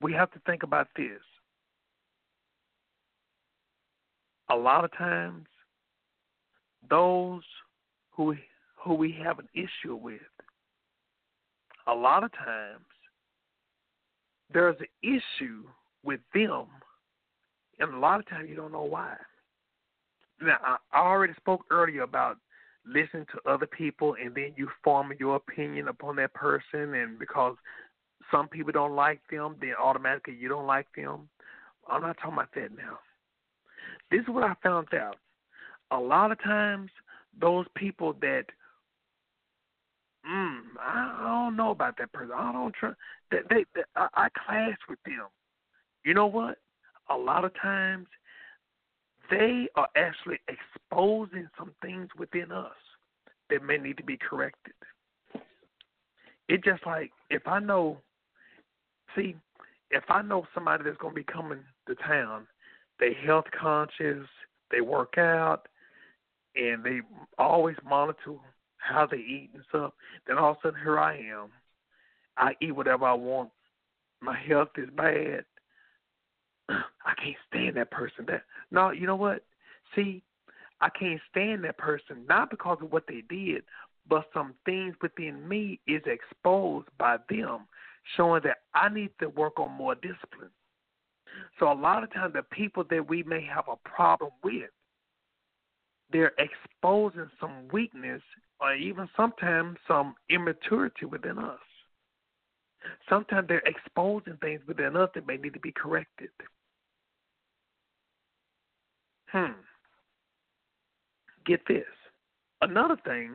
[0.00, 1.20] We have to think about this.
[4.50, 5.46] A lot of times,
[6.90, 7.42] those
[8.10, 8.34] who
[8.76, 10.20] who we have an issue with
[11.86, 12.84] a lot of times
[14.52, 15.64] there's an issue
[16.04, 16.66] with them,
[17.80, 19.16] and a lot of times you don't know why.
[20.40, 22.36] Now, I already spoke earlier about
[22.86, 27.56] listening to other people and then you form your opinion upon that person, and because
[28.30, 31.28] some people don't like them, then automatically you don't like them.
[31.88, 32.98] I'm not talking about that now.
[34.10, 35.16] This is what I found out.
[35.90, 36.90] A lot of times,
[37.40, 38.44] those people that
[40.28, 42.32] mm, I don't know about that person.
[42.34, 42.96] I don't trust
[43.30, 45.26] that they, they I, I clash with them.
[46.04, 46.58] You know what?
[47.10, 48.06] A lot of times
[49.30, 52.74] they are actually exposing some things within us
[53.50, 54.74] that may need to be corrected.
[56.48, 57.98] It's just like if I know
[59.14, 59.36] see,
[59.90, 62.46] if I know somebody that's gonna be coming to town,
[63.00, 64.26] they health conscious,
[64.70, 65.66] they work out
[66.54, 67.00] and they
[67.38, 68.36] always monitor
[68.78, 69.92] how they eat and stuff.
[70.26, 71.48] Then all of a sudden, here I am.
[72.36, 73.50] I eat whatever I want.
[74.20, 75.44] My health is bad.
[77.06, 78.26] I can't stand that person.
[78.26, 79.44] That no, you know what?
[79.94, 80.22] See,
[80.80, 83.62] I can't stand that person not because of what they did,
[84.08, 87.66] but some things within me is exposed by them,
[88.16, 90.50] showing that I need to work on more discipline.
[91.58, 94.70] So a lot of times the people that we may have a problem with,
[96.10, 98.22] they're exposing some weakness
[98.60, 101.58] or even sometimes some immaturity within us.
[103.08, 106.30] Sometimes they're exposing things within us that may need to be corrected.
[109.32, 109.52] Hmm.
[111.44, 111.84] Get this.
[112.62, 113.34] Another thing,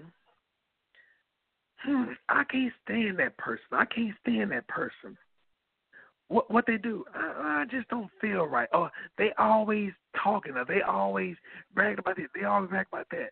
[1.84, 3.66] hmm, I can't stand that person.
[3.72, 5.18] I can't stand that person.
[6.28, 8.70] What what they do, I, I just don't feel right.
[8.74, 11.36] Or they always talking, or they always
[11.76, 13.32] brag about this, they always brag about that.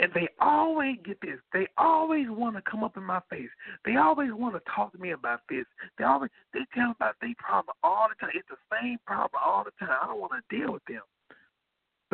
[0.00, 1.38] And they always get this.
[1.52, 3.50] They always want to come up in my face.
[3.84, 5.66] They always want to talk to me about this.
[5.98, 8.34] They always they tell about their problem all the time.
[8.34, 9.96] It's the same problem all the time.
[10.02, 11.02] I don't want to deal with them.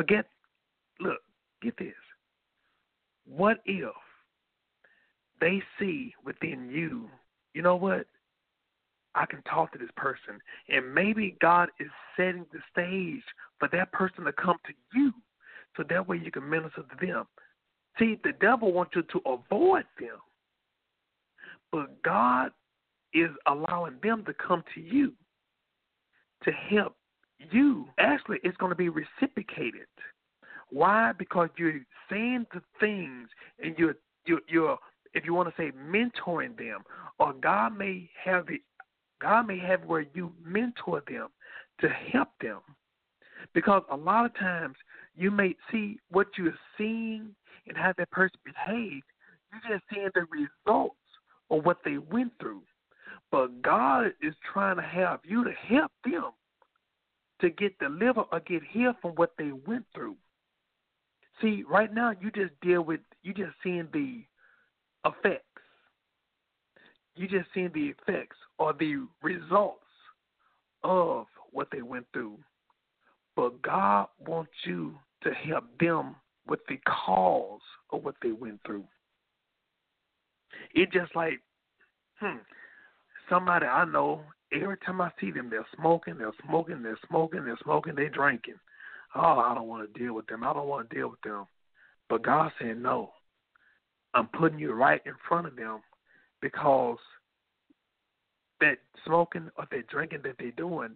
[0.01, 0.25] But get
[0.99, 1.19] look,
[1.61, 1.93] get this.
[3.27, 3.93] What if
[5.39, 7.07] they see within you,
[7.53, 8.07] you know what?
[9.13, 10.39] I can talk to this person.
[10.69, 13.21] And maybe God is setting the stage
[13.59, 15.13] for that person to come to you
[15.77, 17.27] so that way you can minister to them.
[17.99, 20.17] See, the devil wants you to avoid them,
[21.71, 22.49] but God
[23.13, 25.13] is allowing them to come to you
[26.43, 26.95] to help
[27.51, 27.87] you.
[27.97, 29.87] Actually, it's going to be reciprocated.
[30.69, 31.11] Why?
[31.17, 33.29] Because you're saying the things
[33.63, 34.77] and you're you're, you're
[35.13, 36.81] if you want to say mentoring them,
[37.19, 38.61] or God may have it.
[39.21, 41.27] God may have where you mentor them
[41.79, 42.59] to help them,
[43.53, 44.75] because a lot of times
[45.15, 47.35] you may see what you're seeing
[47.67, 49.03] and how that person behaved,
[49.51, 50.95] you're just seeing the results
[51.49, 52.63] of what they went through.
[53.31, 56.20] But God is trying to have you to help them
[57.41, 60.15] to get delivered or get healed from what they went through.
[61.41, 64.23] See, right now you just deal with you just seeing the
[65.05, 65.45] effects.
[67.15, 69.79] You just seeing the effects or the results
[70.83, 72.37] of what they went through.
[73.35, 76.15] But God wants you to help them
[76.47, 77.61] with the cause
[77.91, 78.83] of what they went through.
[80.73, 81.41] It just like,
[82.19, 82.37] hmm,
[83.29, 84.21] somebody I know,
[84.53, 88.59] every time I see them, they're smoking, they're smoking, they're smoking, they're smoking, they're drinking.
[89.15, 90.43] Oh, I don't want to deal with them.
[90.43, 91.45] I don't want to deal with them.
[92.09, 93.11] But God said, no.
[94.13, 95.79] I'm putting you right in front of them
[96.41, 96.97] because
[98.59, 100.95] that smoking or that drinking that they're doing,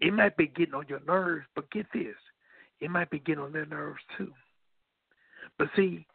[0.00, 2.16] it might be getting on your nerves, but get this,
[2.80, 4.32] it might be getting on their nerves too.
[5.58, 6.06] But see,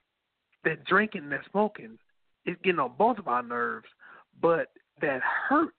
[0.64, 1.98] that drinking, that smoking,
[2.46, 3.88] is getting on both of our nerves.
[4.42, 4.72] But
[5.02, 5.74] that hurt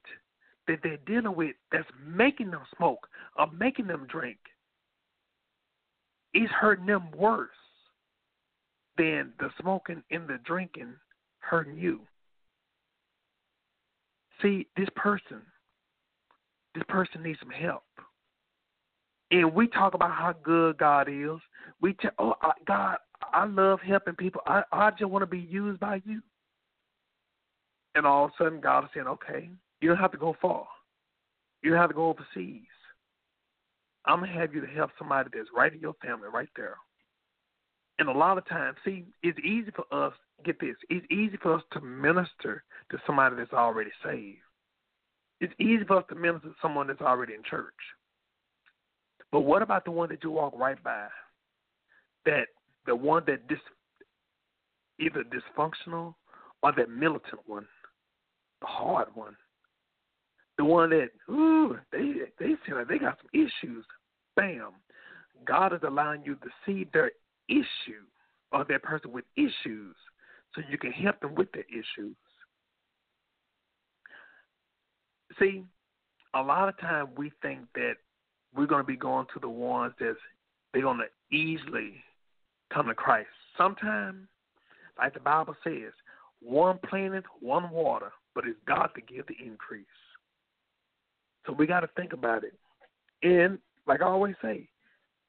[0.68, 4.38] that they're dealing with, that's making them smoke or making them drink,
[6.34, 7.50] is hurting them worse
[8.96, 10.94] than the smoking and the drinking
[11.38, 12.00] hurting you.
[14.40, 15.42] See, this person,
[16.74, 17.82] this person needs some help.
[19.30, 21.40] And we talk about how good God is.
[21.80, 22.34] We tell, oh,
[22.66, 22.98] God,
[23.32, 24.42] I love helping people.
[24.46, 26.20] I I just want to be used by you.
[27.94, 29.50] And all of a sudden, God is saying, okay,
[29.82, 30.66] you don't have to go far.
[31.62, 32.62] You don't have to go overseas.
[34.04, 36.76] I'm gonna have you to help somebody that's right in your family, right there.
[37.98, 40.14] And a lot of times, see, it's easy for us.
[40.44, 44.38] Get this, it's easy for us to minister to somebody that's already saved.
[45.40, 47.74] It's easy for us to minister to someone that's already in church.
[49.30, 51.06] But what about the one that you walk right by?
[52.26, 52.46] That
[52.86, 53.58] the one that dis
[54.98, 56.14] either dysfunctional
[56.62, 57.66] or that militant one,
[58.60, 59.36] the hard one,
[60.58, 63.84] the one that ooh they they seem like they got some issues.
[64.36, 64.72] Bam,
[65.46, 67.10] God is allowing you to see their
[67.48, 68.04] issue
[68.52, 69.96] or that person with issues,
[70.54, 72.16] so you can help them with their issues.
[75.38, 75.64] See,
[76.34, 77.94] a lot of time we think that
[78.54, 80.16] we're going to be going to the ones that's
[80.72, 81.94] they're going to easily
[82.72, 83.28] come to Christ.
[83.56, 84.26] Sometimes,
[84.98, 85.92] like the Bible says,
[86.40, 89.84] one planted, one water, but it's God to give the increase.
[91.46, 92.54] So we got to think about it.
[93.22, 94.68] And like I always say,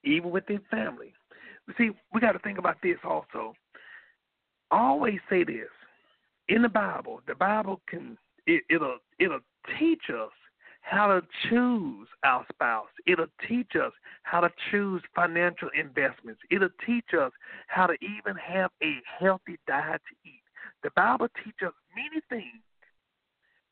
[0.03, 1.13] even within family,
[1.77, 3.53] see, we got to think about this also.
[4.71, 5.69] I always say this
[6.49, 7.21] in the Bible.
[7.27, 9.39] The Bible can it, it'll it'll
[9.79, 10.31] teach us
[10.81, 12.89] how to choose our spouse.
[13.07, 13.93] It'll teach us
[14.23, 16.41] how to choose financial investments.
[16.51, 17.31] It'll teach us
[17.67, 20.41] how to even have a healthy diet to eat.
[20.83, 22.61] The Bible teaches us many things.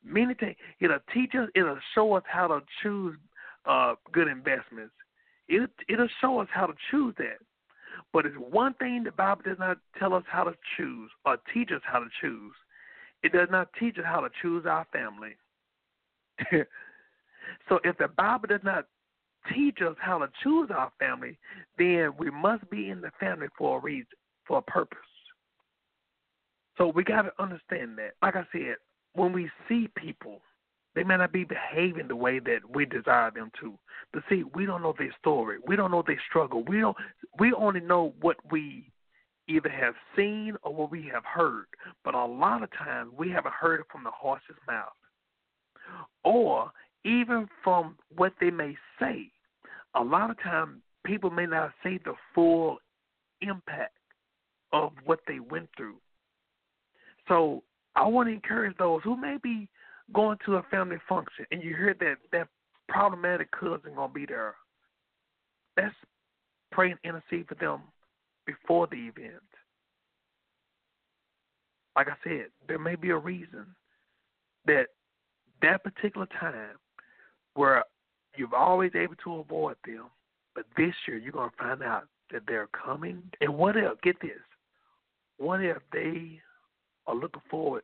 [0.04, 0.56] Many things.
[0.80, 3.16] It'll teach us, it'll show us how to choose
[3.66, 4.94] uh, good investments.
[5.48, 7.38] It'll, it'll show us how to choose that.
[8.12, 11.70] But it's one thing the Bible does not tell us how to choose or teach
[11.70, 12.54] us how to choose.
[13.22, 15.36] It does not teach us how to choose our family.
[17.68, 18.86] So if the Bible does not
[19.52, 21.38] teach us how to choose our family,
[21.78, 24.06] then we must be in the family for a reason,
[24.46, 24.98] for a purpose.
[26.78, 28.12] So we got to understand that.
[28.22, 28.76] Like I said,
[29.14, 30.40] when we see people,
[30.94, 33.78] they may not be behaving the way that we desire them to.
[34.12, 35.58] But see, we don't know their story.
[35.66, 36.62] We don't know their struggle.
[36.64, 36.96] We don't.
[37.38, 38.90] We only know what we
[39.48, 41.66] either have seen or what we have heard.
[42.04, 44.92] But a lot of times we haven't heard it from the horse's mouth,
[46.24, 46.70] or
[47.04, 49.30] even from what they may say.
[49.94, 52.78] A lot of times people may not say the full
[53.40, 53.96] impact
[54.72, 55.96] of what they went through.
[57.28, 57.62] So
[57.94, 59.68] I want to encourage those who may be
[60.12, 62.48] going to a family function and you hear that that
[62.88, 64.54] problematic cousin gonna be there.
[65.76, 65.94] Let's
[66.70, 67.80] pray and intercede for them
[68.46, 69.42] before the event.
[71.96, 73.66] Like I said, there may be a reason
[74.66, 74.86] that
[75.60, 76.76] that particular time
[77.54, 77.84] where
[78.36, 80.06] you've always able to avoid them,
[80.54, 83.22] but this year you're gonna find out that they're coming.
[83.40, 84.00] And what if?
[84.02, 84.40] Get this.
[85.38, 86.40] What if they
[87.06, 87.82] are looking forward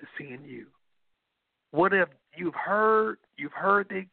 [0.00, 0.66] to seeing you?
[1.70, 4.06] What if you've heard you've heard they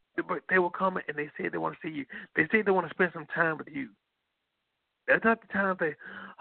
[0.49, 2.05] they were coming and they said they want to see you.
[2.35, 3.89] They said they want to spend some time with you.
[5.07, 5.95] That's not the time they,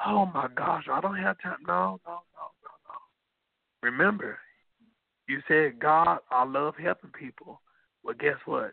[0.07, 1.57] oh my gosh, I don't have time.
[1.67, 2.95] No, no, no, no, no.
[3.83, 4.39] Remember,
[5.27, 7.63] you said, God, I love helping people.
[8.05, 8.73] Well, guess what?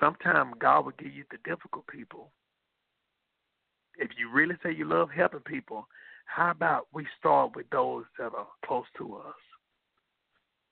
[0.00, 2.30] Sometimes God will give you the difficult people.
[3.96, 5.88] If you really say you love helping people,
[6.24, 9.34] how about we start with those that are close to us?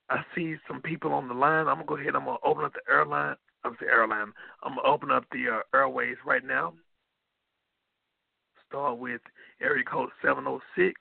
[0.09, 1.67] I see some people on the line.
[1.67, 2.15] I'm gonna go ahead.
[2.15, 3.35] I'm gonna open up the airline.
[3.63, 4.33] I'm the airline.
[4.63, 6.73] I'm gonna open up the uh, airways right now.
[8.67, 9.21] Start with
[9.61, 10.93] area code 706.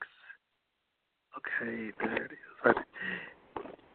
[1.36, 2.74] Okay, there it is.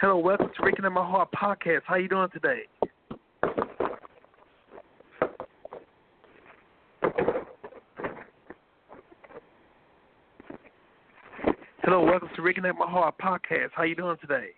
[0.01, 1.81] Hello, welcome to Rican in My Heart podcast.
[1.85, 2.63] How you doing today?
[11.89, 13.69] Hello, welcome to in My Heart podcast.
[13.73, 14.49] How you doing today?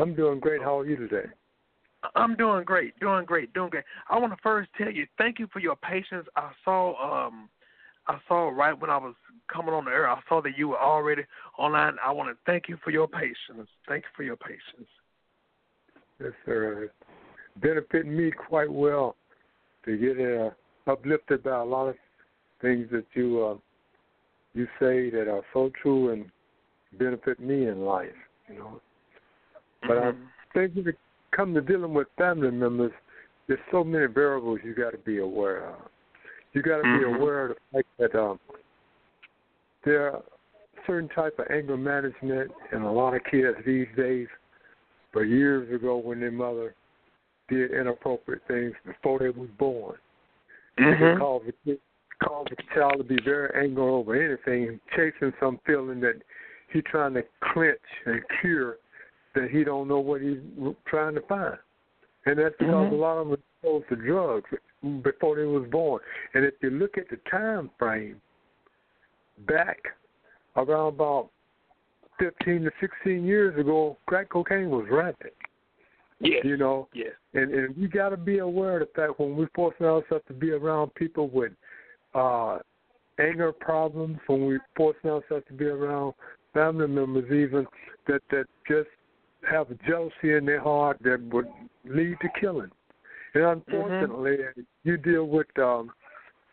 [0.00, 0.62] I'm doing great.
[0.62, 1.28] How are you today?
[2.14, 3.84] I'm doing great, doing great, doing great.
[4.08, 6.26] I want to first tell you thank you for your patience.
[6.34, 7.50] I saw um
[8.06, 9.14] I saw right when I was
[9.52, 11.24] coming on the air, I saw that you were already
[11.58, 11.96] online.
[12.02, 13.68] I want to thank you for your patience.
[13.86, 14.88] Thank you for your patience.
[16.18, 16.84] Yes, sir.
[16.84, 16.94] It's
[17.62, 19.14] benefiting me quite well
[19.84, 21.96] to get uh, uplifted by a lot of
[22.62, 23.65] things that you uh,
[24.56, 26.24] you say that are so true and
[26.98, 28.08] benefit me in life.
[28.48, 28.80] You know,
[29.82, 30.22] but mm-hmm.
[30.24, 30.98] I think when it
[31.34, 32.92] comes to dealing with family members,
[33.46, 35.76] there's so many variables you got to be aware of.
[36.54, 37.12] You got to mm-hmm.
[37.12, 38.40] be aware of the fact that um,
[39.84, 40.22] there are
[40.86, 44.28] certain type of anger management in a lot of kids these days.
[45.12, 46.74] But years ago, when their mother
[47.48, 49.96] did inappropriate things before they was born,
[50.78, 51.04] mm-hmm.
[51.04, 51.78] it caused the kid,
[52.24, 56.22] caused the child to be very angry over anything, chasing some feeling that
[56.72, 58.78] he's trying to clinch and cure
[59.34, 60.38] that he don't know what he's
[60.86, 61.58] trying to find,
[62.24, 62.94] and that's because mm-hmm.
[62.94, 64.48] a lot of them exposed to drugs
[65.02, 66.00] before they was born.
[66.34, 68.20] And if you look at the time frame
[69.46, 69.78] back
[70.56, 71.28] around about
[72.18, 75.34] fifteen to sixteen years ago, crack cocaine was rampant.
[76.18, 76.42] Yes.
[76.44, 77.12] You know, yes.
[77.34, 80.32] and and we got to be aware of the fact when we're forcing ourselves to
[80.32, 81.52] be around people with
[82.16, 82.58] uh
[83.18, 86.14] anger problems, when we're forcing ourselves to be around
[86.52, 87.66] family members, even
[88.06, 88.88] that that just
[89.48, 91.48] have jealousy in their heart that would
[91.84, 92.70] lead to killing.
[93.34, 94.60] And unfortunately, mm-hmm.
[94.84, 95.90] you deal with um,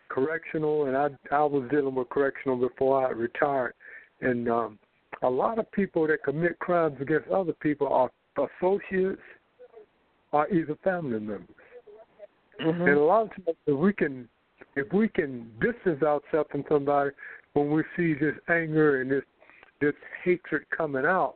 [0.09, 3.73] correctional, and I I was dealing with correctional before I retired,
[4.21, 4.79] and um,
[5.21, 9.21] a lot of people that commit crimes against other people are associates
[10.31, 11.47] or either family members.
[12.61, 12.81] Mm-hmm.
[12.81, 14.27] And a lot of times, if we can
[14.75, 17.11] if we can distance ourselves from somebody
[17.53, 19.23] when we see this anger and this
[19.81, 19.93] this
[20.23, 21.35] hatred coming out,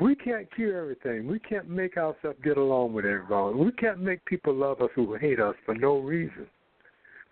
[0.00, 1.28] we can't cure everything.
[1.28, 3.58] We can't make ourselves get along with everyone.
[3.58, 6.46] We can't make people love us who hate us for no reason.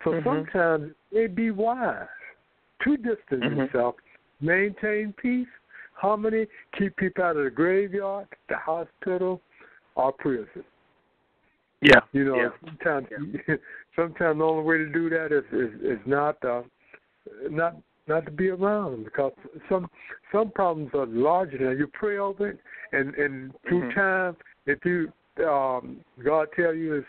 [0.03, 0.27] So mm-hmm.
[0.27, 2.07] sometimes it may be wise
[2.83, 3.57] to distance mm-hmm.
[3.57, 3.95] yourself,
[4.39, 5.47] maintain peace,
[5.93, 6.45] harmony,
[6.77, 9.41] keep people out of the graveyard, the hospital,
[9.95, 10.63] or prison.
[11.81, 11.99] Yeah.
[12.11, 12.49] You know, yeah.
[12.65, 13.07] sometimes
[13.47, 13.55] yeah.
[13.95, 16.61] sometimes the only way to do that is is, is not uh,
[17.49, 17.77] not
[18.07, 19.31] not to be around because
[19.69, 19.89] some
[20.31, 22.59] some problems are larger than you pray over it
[22.91, 23.99] and and through mm-hmm.
[23.99, 25.11] time if you
[25.47, 27.07] um God tell you it's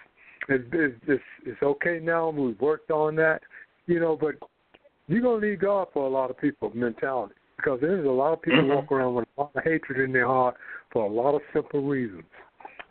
[0.48, 3.40] it's it's, it's, it's okay now we've worked on that
[3.86, 4.34] you know but
[5.08, 8.42] you're gonna need God for a lot of people mentality because there's a lot of
[8.42, 8.74] people mm-hmm.
[8.74, 10.54] walk around with a lot of hatred in their heart
[10.92, 12.22] for a lot of simple reasons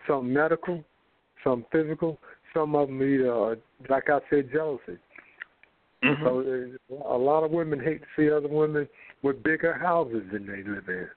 [0.07, 0.83] some medical
[1.43, 2.19] some physical,
[2.53, 3.55] some of them either, uh,
[3.89, 4.97] like I said, jealousy.
[6.03, 6.23] Mm-hmm.
[6.89, 8.87] So a lot of women hate to see other women
[9.21, 11.09] with bigger houses than they live in,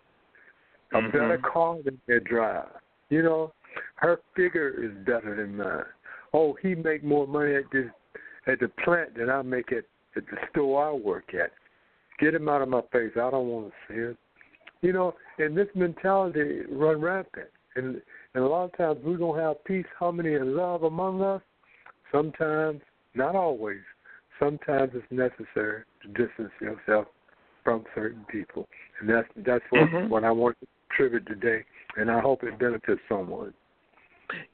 [0.92, 1.12] a Mhm.
[1.12, 2.68] better car than they drive.
[3.08, 3.52] You know,
[3.96, 5.84] her figure is better than mine.
[6.34, 7.90] Oh, he make more money at this
[8.46, 9.84] at the plant than I make at
[10.16, 11.52] at the store I work at.
[12.18, 13.12] Get him out of my face.
[13.16, 14.16] I don't want to see it.
[14.80, 17.48] You know, and this mentality run rampant.
[17.76, 18.02] And
[18.34, 21.42] and a lot of times we don't have peace, harmony, and love among us.
[22.10, 22.80] Sometimes,
[23.14, 23.80] not always.
[24.38, 27.06] Sometimes it's necessary to distance yourself
[27.62, 28.68] from certain people,
[28.98, 30.08] and that's that's what Mhm.
[30.08, 31.64] what I want to contribute today.
[31.96, 33.54] And I hope it benefits someone.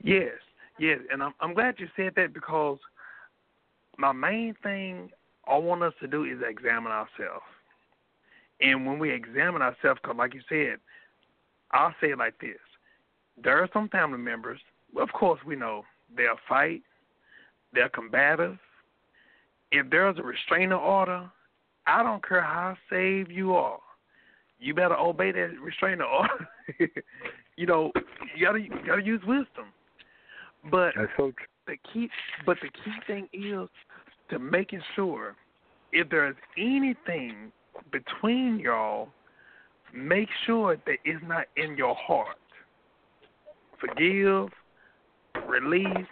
[0.03, 0.35] Yes,
[0.79, 2.79] yes, and I'm I'm glad you said that because
[3.97, 5.11] my main thing
[5.47, 7.47] I want us to do is examine ourselves.
[8.61, 10.81] And when we examine ourselves, because like you said,
[11.71, 12.59] I'll say it like this:
[13.43, 14.61] there are some family members.
[15.01, 15.85] Of course, we know
[16.17, 16.83] they'll fight,
[17.73, 18.59] they're combative.
[19.71, 21.31] If there's a restraining order,
[21.87, 23.79] I don't care how saved you are,
[24.59, 26.49] you better obey that restraining order.
[27.57, 27.93] you know,
[28.37, 29.73] you gotta you gotta use wisdom.
[30.71, 31.33] But so
[31.67, 32.09] the key
[32.47, 33.69] but the key thing is
[34.31, 35.37] to making sure
[35.93, 37.53] if there's anything
[37.93, 39.09] between y'all,
[39.95, 42.37] make sure that it's not in your heart.
[43.81, 44.49] Forgive,
[45.47, 46.07] release,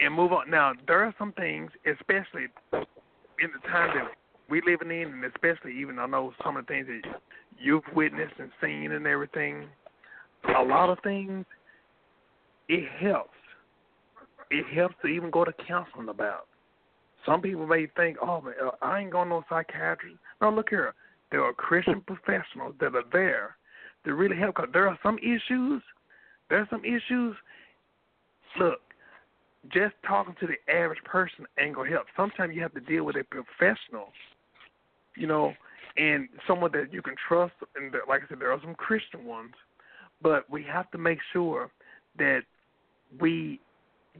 [0.00, 0.50] and move on.
[0.50, 4.10] Now there are some things, especially in the time that
[4.48, 7.20] we living in, and especially even I know some of the things that
[7.58, 9.66] you've witnessed and seen and everything.
[10.56, 11.44] A lot of things,
[12.68, 13.34] it helps
[14.50, 16.46] it helps to even go to counseling about.
[17.24, 20.16] Some people may think, oh, uh, I ain't going to no psychiatrist.
[20.40, 20.94] No, look here.
[21.30, 23.56] There are Christian professionals that are there
[24.04, 24.56] to really help.
[24.56, 25.82] Cause there are some issues.
[26.50, 27.36] There are some issues.
[28.58, 28.80] Look,
[29.72, 32.06] just talking to the average person ain't gonna help.
[32.16, 34.12] Sometimes you have to deal with a professional,
[35.16, 35.54] you know,
[35.96, 37.54] and someone that you can trust.
[37.76, 39.54] And there- like I said, there are some Christian ones,
[40.20, 41.70] but we have to make sure
[42.16, 42.44] that
[43.18, 43.60] we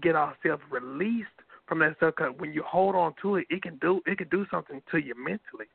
[0.00, 1.28] get ourselves released
[1.66, 2.14] from that stuff.
[2.14, 4.98] Cause when you hold on to it, it can do it can do something to
[4.98, 5.66] you mentally,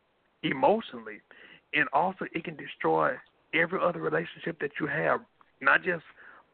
[0.44, 1.22] emotionally,
[1.74, 3.18] and also it can destroy
[3.54, 5.26] every other relationship that you have,
[5.62, 6.04] not just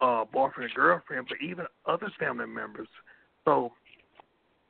[0.02, 2.88] uh, boyfriend and girlfriend, but even other family members.
[3.45, 3.72] So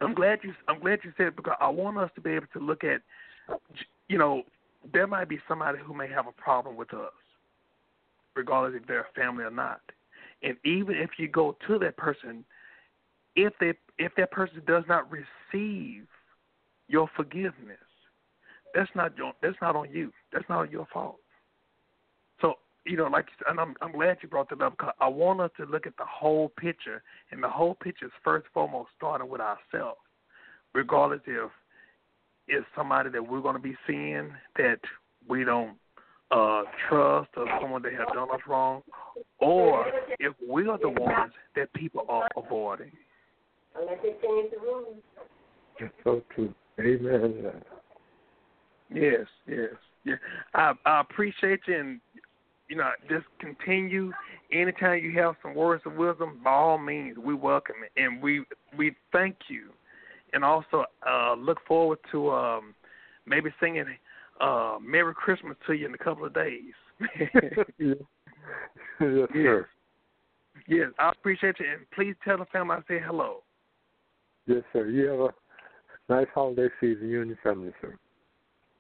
[0.01, 2.59] I'm glad you I'm glad you said because I want us to be able to
[2.59, 3.01] look at,
[4.09, 4.43] you know,
[4.93, 7.13] there might be somebody who may have a problem with us,
[8.35, 9.81] regardless if they're family or not.
[10.43, 12.43] And even if you go to that person,
[13.35, 16.07] if they if that person does not receive
[16.87, 17.77] your forgiveness,
[18.73, 20.11] that's not that's not on you.
[20.33, 21.20] That's not your fault.
[22.85, 25.51] You know, like, and I'm I'm glad you brought that up because I want us
[25.57, 29.29] to look at the whole picture, and the whole picture is first and foremost starting
[29.29, 29.99] with ourselves,
[30.73, 31.51] regardless if
[32.47, 34.79] it's somebody that we're going to be seeing that
[35.27, 35.75] we don't
[36.31, 38.81] uh, trust or someone that have done us wrong,
[39.39, 39.85] or
[40.19, 42.91] if we are the ones that people are avoiding.
[43.75, 44.97] Unless they change the rules.
[45.79, 46.53] That's so true.
[46.79, 47.51] Amen.
[48.93, 49.69] Yes, yes,
[50.03, 50.15] yeah.
[50.53, 52.01] I I appreciate you, and
[52.71, 54.13] you know, just continue.
[54.53, 58.45] Anytime you have some words of wisdom, by all means, we welcome it, and we
[58.77, 59.71] we thank you,
[60.31, 62.73] and also uh look forward to um
[63.25, 63.85] maybe singing
[64.39, 66.71] uh Merry Christmas to you in a couple of days.
[67.77, 67.97] yes,
[68.99, 69.67] sir.
[70.65, 73.43] yes, I appreciate you, and please tell the family I say hello.
[74.47, 74.87] Yes, sir.
[74.87, 75.29] You have a
[76.07, 77.97] nice holiday season, you and your family, sir.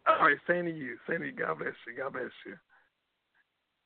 [0.07, 0.95] All right, same to you.
[1.09, 1.33] Same to you.
[1.33, 2.01] God bless you.
[2.01, 2.55] God bless you.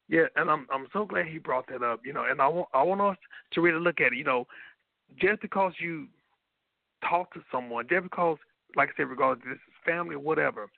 [0.07, 2.01] Yeah, and I'm I'm so glad he brought that up.
[2.05, 3.17] You know, and I want I want us
[3.53, 4.17] to really look at it.
[4.17, 4.47] You know,
[5.19, 6.07] just because you
[7.07, 8.37] talk to someone, just because,
[8.75, 10.69] like I said, regardless this is family or whatever,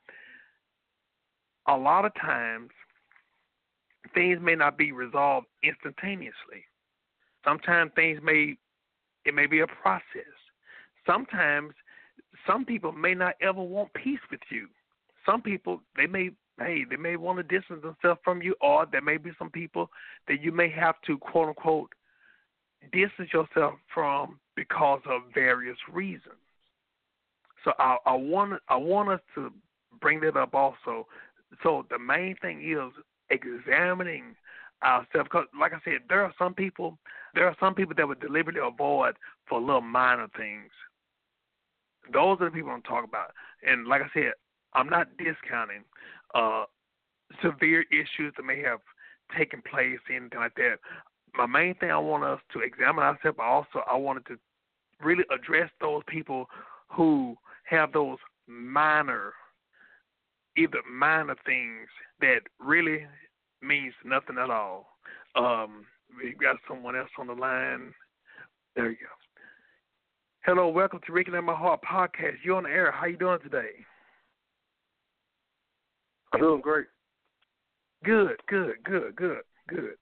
[1.68, 2.70] a lot of times
[4.14, 6.64] things may not be resolved instantaneously.
[7.44, 8.56] Sometimes things may
[9.26, 10.34] it may be a process.
[11.06, 11.74] Sometimes
[12.46, 14.68] some people may not ever want peace with you
[15.28, 19.02] some people they may hey they may want to distance themselves from you or there
[19.02, 19.90] may be some people
[20.28, 21.92] that you may have to quote unquote
[22.92, 26.36] distance yourself from because of various reasons.
[27.64, 29.52] So i i want i want us to
[30.00, 31.08] bring that up also.
[31.64, 32.92] So the main thing is
[33.30, 34.36] examining
[34.84, 36.98] ourselves because like i said there are some people
[37.34, 39.16] there are some people that would deliberately avoid
[39.48, 40.72] for little minor things.
[42.14, 43.32] Those are the people i'm talking about.
[43.66, 44.34] And like i said
[44.74, 45.84] I'm not discounting
[46.36, 46.66] uh,
[47.44, 48.80] severe issues that may have
[49.38, 50.78] taken place, anything like that.
[51.36, 54.38] my main thing I want us to examine ourselves, but also I wanted to
[55.04, 56.48] really address those people
[56.90, 58.18] who have those
[58.48, 59.34] minor,
[60.58, 61.88] either minor things
[62.22, 63.06] that really
[63.62, 64.88] means nothing at all.
[65.36, 65.86] Um,
[66.18, 67.94] we got someone else on the line.
[68.76, 69.08] There you go.
[70.46, 72.38] Hello, welcome to Ricky and My Heart podcast.
[72.44, 72.92] You're on the air.
[72.92, 73.72] How you doing today?
[76.34, 76.88] I'm doing great.
[78.04, 79.96] Good, good, good, good, good,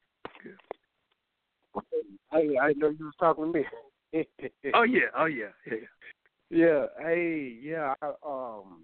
[0.44, 1.84] good.
[2.32, 3.66] Hey, I know you was talking to me.
[4.74, 5.78] Oh yeah, oh yeah, yeah.
[6.50, 6.86] yeah.
[6.98, 7.94] Hey, yeah.
[8.02, 8.84] I, um,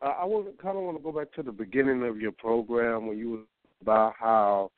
[0.00, 3.06] I, I was kind of want to go back to the beginning of your program
[3.06, 3.40] when you was
[3.82, 4.70] about how,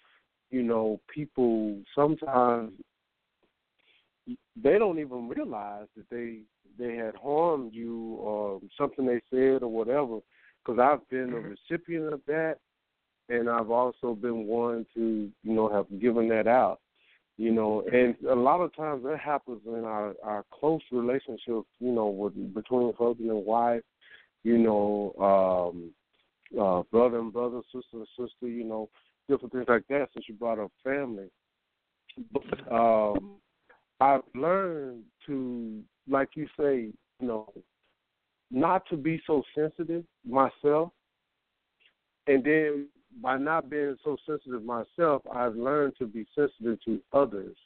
[0.51, 2.73] you know, people sometimes
[4.61, 6.41] they don't even realize that they
[6.79, 10.19] they had harmed you or something they said or whatever.
[10.67, 12.57] Because I've been a recipient of that,
[13.29, 16.81] and I've also been one to you know have given that out.
[17.39, 21.69] You know, and a lot of times that happens in our our close relationships.
[21.79, 23.83] You know, with between husband and wife.
[24.43, 25.91] You know, um,
[26.61, 28.49] uh, brother and brother, sister and sister.
[28.49, 28.89] You know,
[29.29, 30.09] different things like that.
[30.15, 31.29] Since you brought up family,
[32.33, 33.37] but um,
[34.01, 36.91] I've learned to, like you say,
[37.21, 37.53] you know,
[38.51, 40.91] not to be so sensitive myself.
[42.27, 42.89] And then
[43.23, 47.57] by not being so sensitive myself, I've learned to be sensitive to others.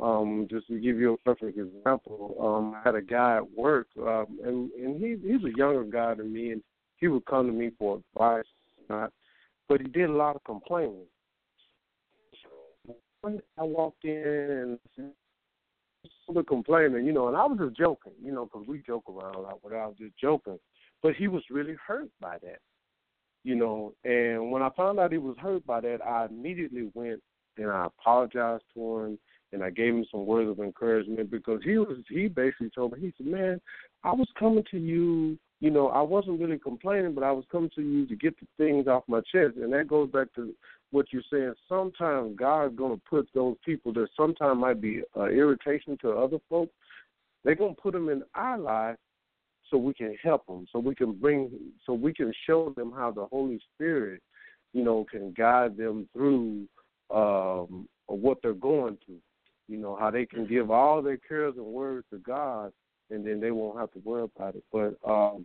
[0.00, 3.86] Um, just to give you a perfect example, um, I had a guy at work,
[3.96, 6.64] um, and and he he's a younger guy than me, and
[6.96, 8.44] he would come to me for advice,
[8.90, 9.12] not,
[9.68, 11.06] but he did a lot of complaining.
[13.22, 15.12] So I walked in and
[16.32, 19.34] the complaining, you know, and I was just joking, you know, because we joke around
[19.34, 20.58] a lot, but I was just joking.
[21.02, 22.60] But he was really hurt by that,
[23.44, 23.94] you know.
[24.04, 27.20] And when I found out he was hurt by that, I immediately went
[27.56, 29.18] and I apologized to him
[29.52, 33.00] and I gave him some words of encouragement because he was he basically told me
[33.00, 33.60] he said, "Man,
[34.02, 37.70] I was coming to you, you know, I wasn't really complaining, but I was coming
[37.76, 40.52] to you to get the things off my chest." And that goes back to
[40.94, 41.54] what you're saying.
[41.68, 46.38] Sometimes God's going to put those people that sometimes might be uh, irritation to other
[46.48, 46.72] folks.
[47.42, 48.96] They're going to put them in our life
[49.70, 51.50] so we can help them, so we can bring,
[51.84, 54.22] so we can show them how the Holy Spirit,
[54.72, 56.66] you know, can guide them through
[57.12, 59.20] um, what they're going through.
[59.66, 62.70] You know how they can give all their cares and worries to God,
[63.10, 64.64] and then they won't have to worry about it.
[64.70, 65.44] But um,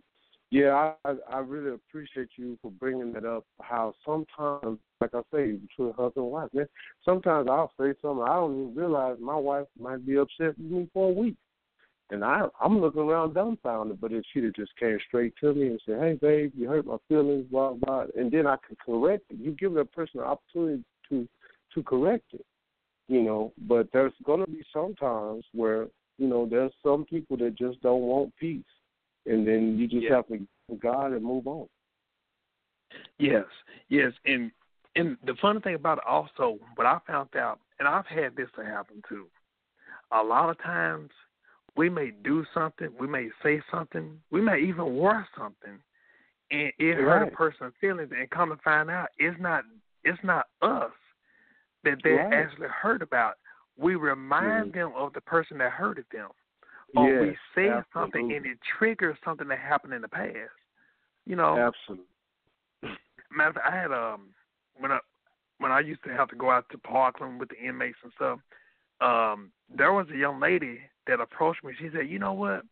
[0.50, 3.44] yeah, I I really appreciate you for bringing that up.
[3.60, 6.66] How sometimes, like I say, between husband and wife, man,
[7.04, 10.90] sometimes I'll say something I don't even realize my wife might be upset with me
[10.92, 11.36] for a week,
[12.10, 14.00] and I I'm looking around dumbfounded.
[14.00, 16.84] But if she'd have just came straight to me and said, "Hey, babe, you hurt
[16.86, 19.38] my feelings," blah blah, and then I can correct it.
[19.38, 21.28] You give that person an opportunity to
[21.74, 22.44] to correct it,
[23.06, 23.52] you know.
[23.68, 25.86] But there's to be some times where
[26.18, 28.64] you know there's some people that just don't want peace
[29.26, 30.16] and then you just Yeah.
[30.16, 31.68] have to give God and move on.
[33.18, 33.46] Yes,
[33.88, 34.50] yes, and
[34.96, 38.48] and the funny thing about it also, what I found out, and I've had this
[38.56, 39.28] to happen too.
[40.10, 41.10] A lot of times,
[41.76, 45.78] we may do something, we may say something, we may even wear something,
[46.50, 48.10] and it hurt a person's feelings.
[48.10, 49.64] And come to find out, it's not
[50.02, 50.90] it's not us
[51.84, 52.32] that they Right.
[52.32, 53.34] actually hurt about.
[53.76, 54.74] We remind Mhm.
[54.74, 56.30] them of the person that hurted them,
[56.96, 57.82] or we say absolutely.
[57.94, 60.34] something and it triggers something that happened in the past.
[61.26, 62.06] You know, Absolutely.
[63.32, 64.30] Matter of fact, I had um
[64.78, 64.98] when I
[65.58, 68.38] when I used to have to go out to Parkland with the inmates and stuff,
[69.00, 71.72] um, there was a young lady that approached me.
[71.78, 72.62] She said, "You know what?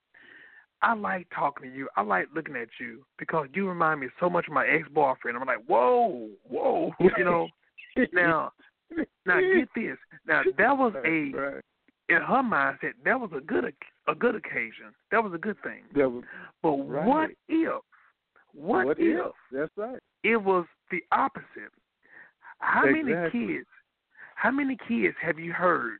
[0.80, 1.88] I like talking to you.
[1.96, 5.36] I like looking at you because you remind me so much of my ex boyfriend."
[5.36, 7.48] I'm like, "Whoa, whoa!" You know.
[8.12, 8.52] now,
[9.26, 9.96] now get this.
[10.26, 11.60] Now that was a.
[12.08, 12.92] in her mindset.
[13.04, 13.72] That was a good
[14.06, 14.94] a good occasion.
[15.10, 15.84] That was a good thing.
[15.94, 16.24] Was
[16.62, 17.06] But Right.
[17.06, 17.82] what if?
[18.52, 19.26] What, what if?
[19.26, 19.32] if?
[19.52, 19.98] That's right.
[20.22, 21.72] it was the opposite.
[22.60, 23.66] How many kids?
[24.34, 25.98] How many kids have you heard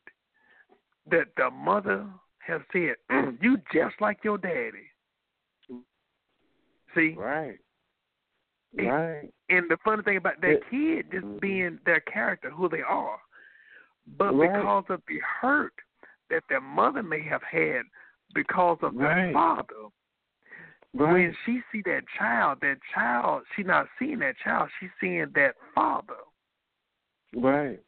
[1.10, 2.06] that the mother
[2.38, 4.90] has said, "Mm, "You just like your daddy"?
[6.94, 7.58] See, Right.
[8.72, 9.32] It- Right.
[9.50, 11.40] and the funny thing about that It- kid just Mhm.
[11.40, 13.20] being their character, who they are,
[14.06, 14.50] but Right.
[14.52, 15.74] because of the hurt
[16.30, 17.82] that their mother may have had
[18.34, 19.88] because of their father,
[20.94, 21.12] Right.
[21.12, 25.54] when she see that child, that child, she not seeing that child, she's seeing that
[25.74, 26.14] father.
[27.34, 27.80] Right.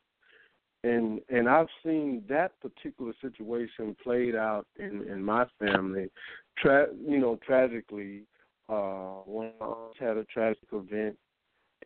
[0.84, 6.10] And and I've seen that particular situation played out in in my family.
[6.58, 8.22] Tra- you know, tragically,
[8.68, 11.16] uh one of my aunts had a tragic event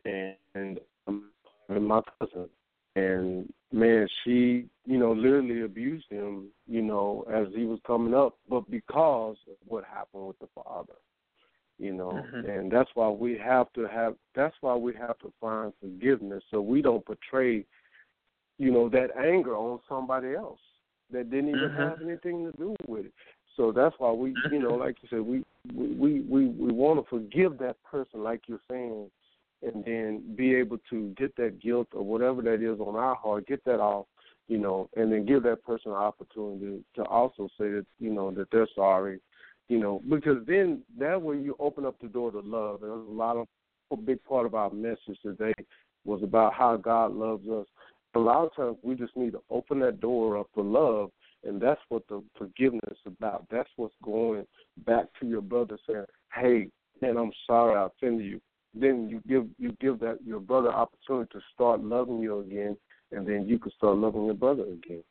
[0.05, 1.31] and, and um,
[1.69, 2.49] and my cousin
[2.97, 8.37] and man, she, you know, literally abused him, you know, as he was coming up,
[8.49, 10.95] but because of what happened with the father,
[11.79, 12.49] you know, Mhm.
[12.49, 16.61] and that's why we have to have, that's why we have to find forgiveness so
[16.61, 17.65] we don't portray,
[18.59, 20.61] you know, that anger on somebody else
[21.11, 21.77] that didn't even Mhm.
[21.77, 23.15] have anything to do with it.
[23.57, 27.03] So that's why we, you know, like you said, we we we we, we want
[27.03, 29.11] to forgive that person, like you're saying,
[29.65, 33.47] and then be able to get that guilt or whatever that is on our heart,
[33.47, 34.07] get that off,
[34.49, 38.31] you know, and then give that person an opportunity to also say that, you know,
[38.31, 39.21] that they're sorry,
[39.69, 42.83] you know, because then that way you open up the door to love.
[42.83, 43.47] And there's a lot of
[43.91, 45.53] a big part of our message today
[46.05, 47.67] was about how God loves us.
[48.15, 51.11] A lot of times we just need to open that door up for love,
[51.45, 53.47] and that's what the forgiveness is about.
[53.51, 54.47] That's what's going
[54.87, 58.41] back to your brother saying, "Hey, man, I'm sorry I offended you."
[58.75, 62.77] Then you give you give that your brother opportunity to start loving you again,
[63.13, 65.05] and then you can start loving your brother again.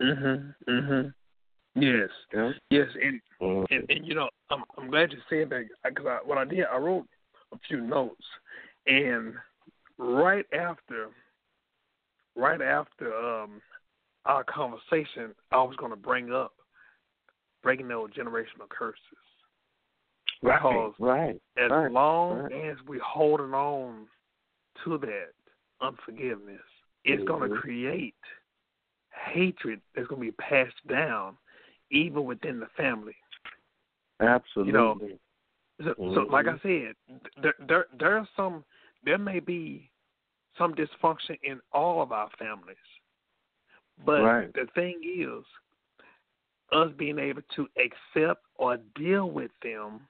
[0.00, 0.54] Mhm.
[0.66, 1.14] Mhm.
[1.74, 2.10] Yes.
[2.32, 2.52] Yeah.
[2.70, 3.66] Yes, and Mhm.
[3.70, 6.64] and, and you know, I'm I'm glad you said that because I, what I did,
[6.64, 7.06] I wrote
[7.52, 8.26] a few notes,
[8.86, 9.34] and
[9.98, 11.10] right after,
[12.34, 13.60] right after um
[14.24, 16.54] our conversation, I was going to bring up
[17.62, 18.98] breaking those generational curses
[20.42, 22.70] because right, as right, long right.
[22.70, 24.06] as we're holding on
[24.84, 25.32] to that
[25.80, 26.60] unforgiveness,
[27.04, 27.60] it's going to mm-hmm.
[27.60, 28.14] create
[29.32, 31.36] hatred that's going to be passed down
[31.90, 33.14] even within the family.
[34.20, 34.72] absolutely.
[34.72, 34.78] You
[35.80, 36.32] So, so mm-hmm.
[36.32, 36.94] like I said,
[37.42, 38.64] there there there are some
[39.04, 39.90] there may be
[40.58, 42.76] some dysfunction in all of our families,
[44.04, 44.52] but Right.
[44.54, 45.44] the thing is,
[46.72, 50.00] us being able to accept or deal with them,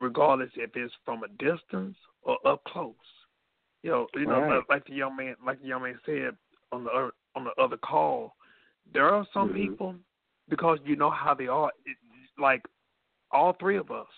[0.00, 2.94] regardless if it's from a distance or up close.
[3.82, 4.62] You know, you know, Right.
[4.68, 6.36] like the young man, like the young man said
[6.72, 8.36] on the o- on the other call,
[8.92, 9.54] there are some Mhm.
[9.54, 9.96] people
[10.48, 11.72] because you know how they are.
[11.84, 11.96] It,
[12.38, 12.64] like
[13.30, 14.08] all three of us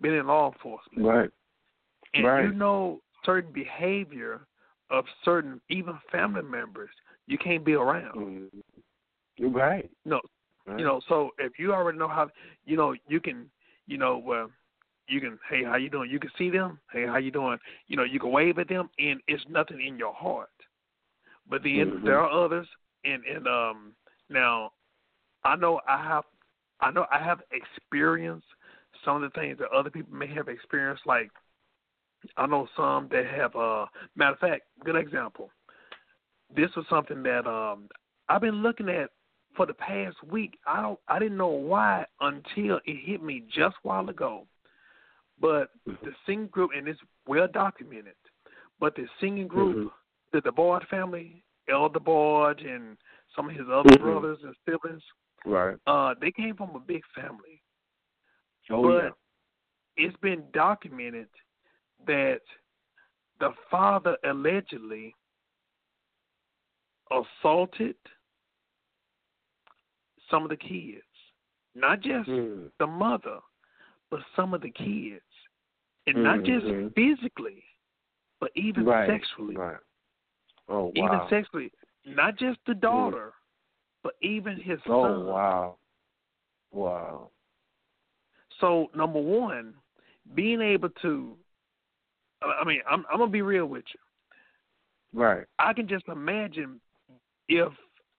[0.00, 1.30] been in law enforcement, right,
[2.14, 2.44] and right.
[2.44, 4.46] you know certain behavior
[4.90, 6.90] of certain even family members
[7.26, 8.14] you can't be around.
[8.14, 8.62] Mhm.
[9.36, 9.90] You're right.
[10.04, 10.20] No,
[10.66, 10.78] right.
[10.78, 11.00] you know.
[11.08, 12.30] So if you already know how,
[12.64, 13.50] you know, you can,
[13.86, 14.50] you know, well,
[15.08, 16.10] you can, hey, how you doing?
[16.10, 16.78] You can see them.
[16.92, 17.58] Hey, how you doing?
[17.86, 20.50] You know, you can wave at them, and it's nothing in your heart.
[21.48, 22.04] But then Mhm.
[22.04, 22.68] there are others,
[23.04, 23.96] and and um,
[24.28, 24.72] now,
[25.44, 26.24] I know I have,
[26.80, 28.46] I know I have experienced
[29.04, 31.06] some of the things that other people may have experienced.
[31.06, 31.30] Like,
[32.36, 33.56] I know some that have.
[33.56, 35.50] Uh, matter of fact, good example.
[36.54, 37.88] This was something that um
[38.28, 39.10] I've been looking at
[39.56, 40.58] for the past week.
[40.66, 44.46] I don't, I didn't know why until it hit me just a while ago.
[45.40, 48.14] But the singing group, and it's well documented.
[48.80, 49.92] But the singing group, Mhm.
[50.32, 52.96] the DeBarge family, El DeBarge, and
[53.34, 54.00] some of his other Mhm.
[54.00, 55.04] brothers and siblings,
[55.44, 55.78] Right.
[55.86, 57.62] uh, they came from a big family.
[58.70, 59.10] Oh but yeah.
[59.96, 61.28] it's been documented
[62.06, 62.42] that
[63.40, 65.14] the father allegedly
[67.10, 67.96] assaulted
[70.30, 71.02] some of the kids,
[71.74, 72.70] not just Mhm.
[72.78, 73.40] the mother,
[74.10, 75.24] but some of the kids,
[76.08, 76.86] and not mm-hmm.
[76.86, 77.62] just physically,
[78.40, 79.08] but even Right.
[79.08, 79.76] sexually, Right.
[80.68, 80.92] Oh wow.
[80.94, 81.72] even sexually,
[82.04, 82.80] not just the mm.
[82.80, 83.32] daughter,
[84.02, 85.12] but even his oh son.
[85.12, 85.78] Oh wow.
[86.70, 87.30] Wow.
[88.60, 89.74] So number one,
[90.34, 91.36] being able to,
[92.42, 94.00] I mean, I'm I'm gonna be real with you.
[95.18, 95.46] Right.
[95.58, 96.80] I can just imagine
[97.48, 97.72] if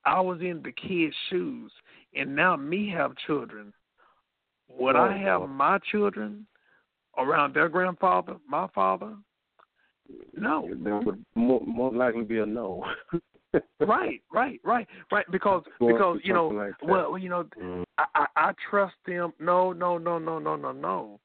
[0.06, 1.72] I was in the kid's shoes
[2.16, 3.74] and now me have children,
[4.68, 5.48] would I Oh, have wow.
[5.48, 6.48] my children
[7.20, 9.16] around their grandfather, my father?
[10.36, 10.68] No.
[10.84, 12.84] That would more, more likely be a no.
[13.80, 15.26] Right, right, right, right.
[15.32, 17.84] Because because you know, like well, you know, Mhm.
[17.98, 19.34] I, I I trust them.
[19.40, 20.72] No, no, no, no, no, no, no.
[20.72, 21.20] No.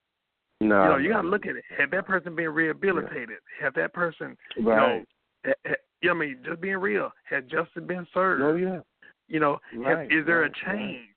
[0.61, 1.65] you know, you no, got to look at it.
[1.77, 3.37] Have that person been rehabilitated?
[3.61, 4.65] Have that person, Right.
[4.65, 5.05] you know,
[5.45, 8.43] ha, ha, I mean, just being real, had justice been served?
[8.43, 8.81] Oh yeah.
[9.29, 10.79] You know, have- is there right, a right.
[10.79, 11.09] change?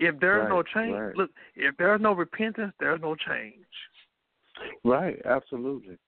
[0.00, 1.16] If there's no change, right.
[1.16, 3.66] look, if there's no repentance, there's no change.
[4.82, 5.20] Right.
[5.24, 5.98] Absolutely.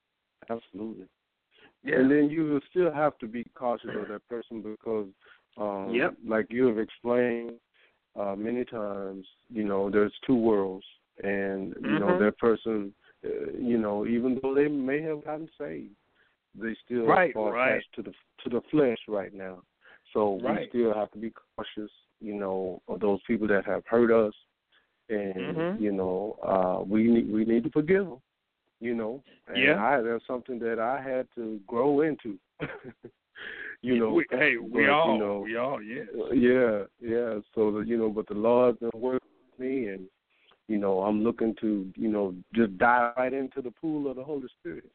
[0.50, 1.06] Absolutely.
[1.84, 1.96] Yeah.
[2.00, 5.08] And then you will still have to be cautious of that person because,
[5.58, 6.14] um, Yep.
[6.26, 7.52] like you have explained
[8.18, 10.86] uh, many times, you know, there's two worlds,
[11.22, 12.18] and you know Mhm.
[12.18, 15.94] that person, uh, you know, even though they may have gotten saved,
[16.54, 17.72] they still Right, are right.
[17.72, 19.62] attached to the to the flesh right now.
[20.12, 21.90] So we still have to be cautious,
[22.22, 24.34] you know, of those people that have hurt us,
[25.08, 25.80] and Mhm.
[25.80, 28.20] you know, uh, we need we need to forgive them
[28.82, 29.22] you know.
[29.46, 29.82] And Yeah.
[29.82, 32.38] I that's something that I had to grow into.
[33.82, 34.12] you know.
[34.12, 36.04] we, hey, we but, all, you know, we all, yeah.
[36.32, 37.38] yeah, yeah.
[37.54, 40.06] So the, you know, but the Lord's been working with me, and
[40.68, 44.24] you know, I'm looking to you know just dive right into the pool of the
[44.24, 44.90] Holy Spirit,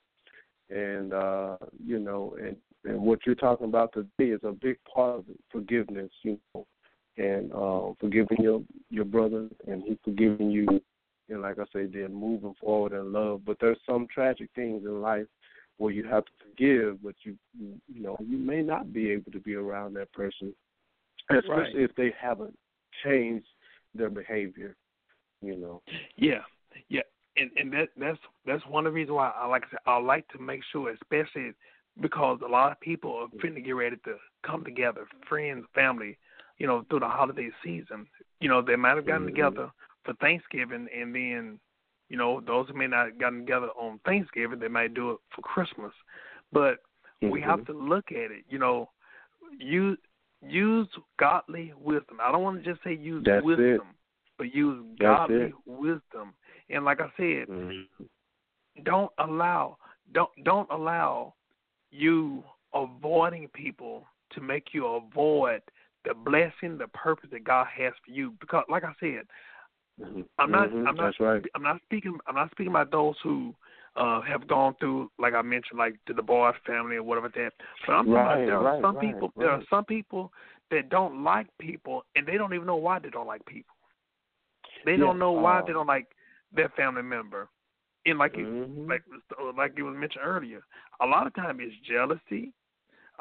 [0.70, 5.20] and uh, you know, and and what you're talking about today is a big part
[5.20, 6.66] of it, forgiveness, you know,
[7.18, 10.68] and uh, forgiving your your brother, and he forgiving you,
[11.30, 13.42] and like I say, then moving forward in love.
[13.46, 15.26] But there's some tragic things in life
[15.78, 19.32] where you have to forgive, but you you, you know you may not be able
[19.32, 20.54] to be around that person,
[21.30, 21.76] especially Right.
[21.76, 22.58] if they haven't
[23.04, 23.48] changed
[23.94, 24.76] their behavior.
[25.42, 25.82] You know.
[26.16, 26.42] Yeah,
[26.90, 27.02] yeah,
[27.36, 29.98] and and that that's that's one of the reasons why I like I said I
[29.98, 31.52] like to make sure, especially
[32.00, 36.18] because a lot of people are finna get ready to come together, friends, family,
[36.58, 38.08] you know, through the holiday season.
[38.40, 39.32] You know, they might have gotten Mhm.
[39.32, 39.72] together
[40.04, 41.60] for Thanksgiving, and then,
[42.10, 45.20] you know, those who may not have gotten together on Thanksgiving, they might do it
[45.30, 45.94] for Christmas.
[46.52, 46.80] But
[47.22, 48.46] we have to look at it.
[48.50, 48.90] You know,
[49.58, 49.98] use
[50.42, 50.88] use
[51.18, 52.20] godly wisdom.
[52.22, 53.46] I don't want to just say use That's it.
[53.46, 53.96] wisdom,
[54.38, 55.54] but use That's godly it.
[55.66, 56.36] wisdom.
[56.70, 57.88] And like I said, Mhm.
[58.84, 59.78] don't allow
[60.12, 61.34] don't don't allow
[61.92, 62.44] you
[62.74, 65.62] avoiding people to make you avoid
[66.08, 68.34] the blessing, the purpose that God has for you.
[68.40, 69.24] Because like I said,
[70.00, 70.26] Mhm.
[70.40, 70.86] I'm not Mhm.
[70.86, 71.46] I'm not right.
[71.56, 73.54] I'm not speaking I'm not speaking about those who
[73.96, 77.54] uh have gone through like I mentioned, like to the DeBarge family or whatever that.
[77.86, 80.32] But I'm talking about there are some right, people there are some people
[80.72, 83.76] that don't like people and they don't even know why they don't like people.
[84.86, 86.08] They Yeah, don't know why uh, they don't like
[86.54, 87.50] their family member.
[88.06, 88.88] And like you Mhm.
[88.88, 89.04] like
[89.58, 90.62] like it was mentioned earlier,
[91.02, 92.54] a lot of time it's jealousy.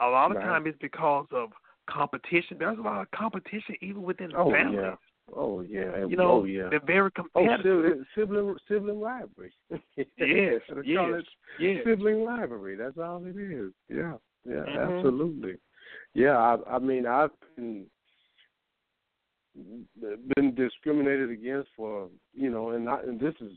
[0.01, 0.41] A lot of Right.
[0.41, 1.51] time it's because of
[1.89, 2.57] competition.
[2.59, 4.53] There's a lot of competition even within the family.
[4.53, 4.80] Oh families.
[4.80, 4.95] yeah.
[5.37, 6.07] Oh yeah.
[6.07, 6.68] You know, oh yeah.
[6.70, 7.62] they're very Oh, competitive.
[7.64, 9.53] sibling sibling, sibling rivalry.
[10.18, 11.22] Yes, yes,
[11.59, 11.78] yes.
[11.84, 12.76] Sibling rivalry.
[12.76, 13.72] That's all it is.
[13.89, 14.14] Yeah.
[14.45, 14.64] Yeah.
[14.66, 14.97] Mhm.
[14.99, 15.55] Absolutely.
[16.14, 16.37] Yeah.
[16.39, 17.87] I, I mean, I've been
[20.37, 23.53] been discriminated against for you know, and not and this is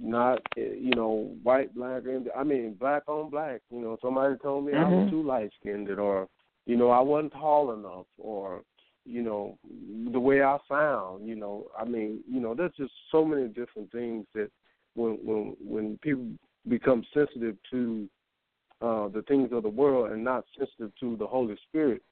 [0.00, 3.60] not you know white, black, and I mean black on black.
[3.70, 5.10] You know, somebody told me I was Mhm.
[5.10, 6.28] too light skinned, or
[6.68, 8.62] you know I wasn't tall enough, or
[9.06, 9.58] you know
[10.12, 11.26] the way I sound.
[11.26, 14.50] You know, I mean, you know, there's just so many different things that
[14.94, 16.26] when when when people
[16.68, 18.06] become sensitive to
[18.82, 22.02] uh, the things of the world and not sensitive to the Holy Spirit,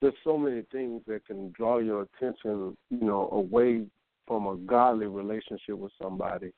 [0.00, 3.84] there's so many things that can draw your attention, you know, away
[4.26, 6.50] from a godly relationship with somebody,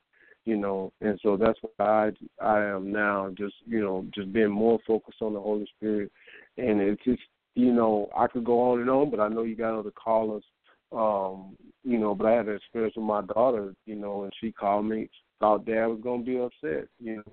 [0.45, 4.51] you know, and so that's why I I am now just you know just being
[4.51, 6.11] more focused on the Holy Spirit,
[6.57, 7.21] and it's just
[7.55, 10.43] you know I could go on and on, but I know you got other callers,
[10.91, 14.51] um, you know, but I had an experience with my daughter, you know, and she
[14.51, 17.23] called me, thought Dad was gonna be upset, you know,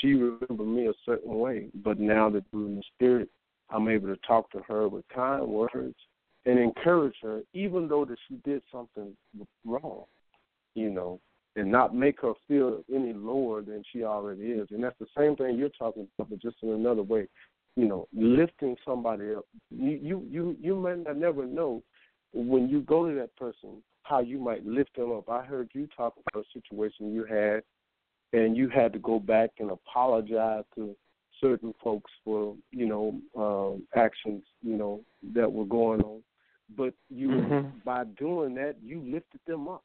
[0.00, 3.28] she remembered me a certain way, but now that we're in the Spirit,
[3.70, 5.94] I'm able to talk to her with kind words
[6.44, 9.16] and encourage her, even though that she did something
[9.64, 10.04] wrong,
[10.74, 11.20] you know,
[11.56, 14.68] and not make her feel any lower than she already is.
[14.70, 17.28] And that's the same thing you're talking about, but just in another way.
[17.76, 19.46] You know, lifting somebody up.
[19.70, 21.82] You you you, you might not never know
[22.34, 25.28] when you go to that person how you might lift them up.
[25.30, 27.62] I heard you talk about a situation you had,
[28.32, 30.94] and you had to go back and apologize to
[31.40, 35.00] certain folks for you know um, actions you know
[35.34, 36.22] that were going on,
[36.76, 37.72] but you Mhm.
[37.84, 39.84] by doing that you lifted them up,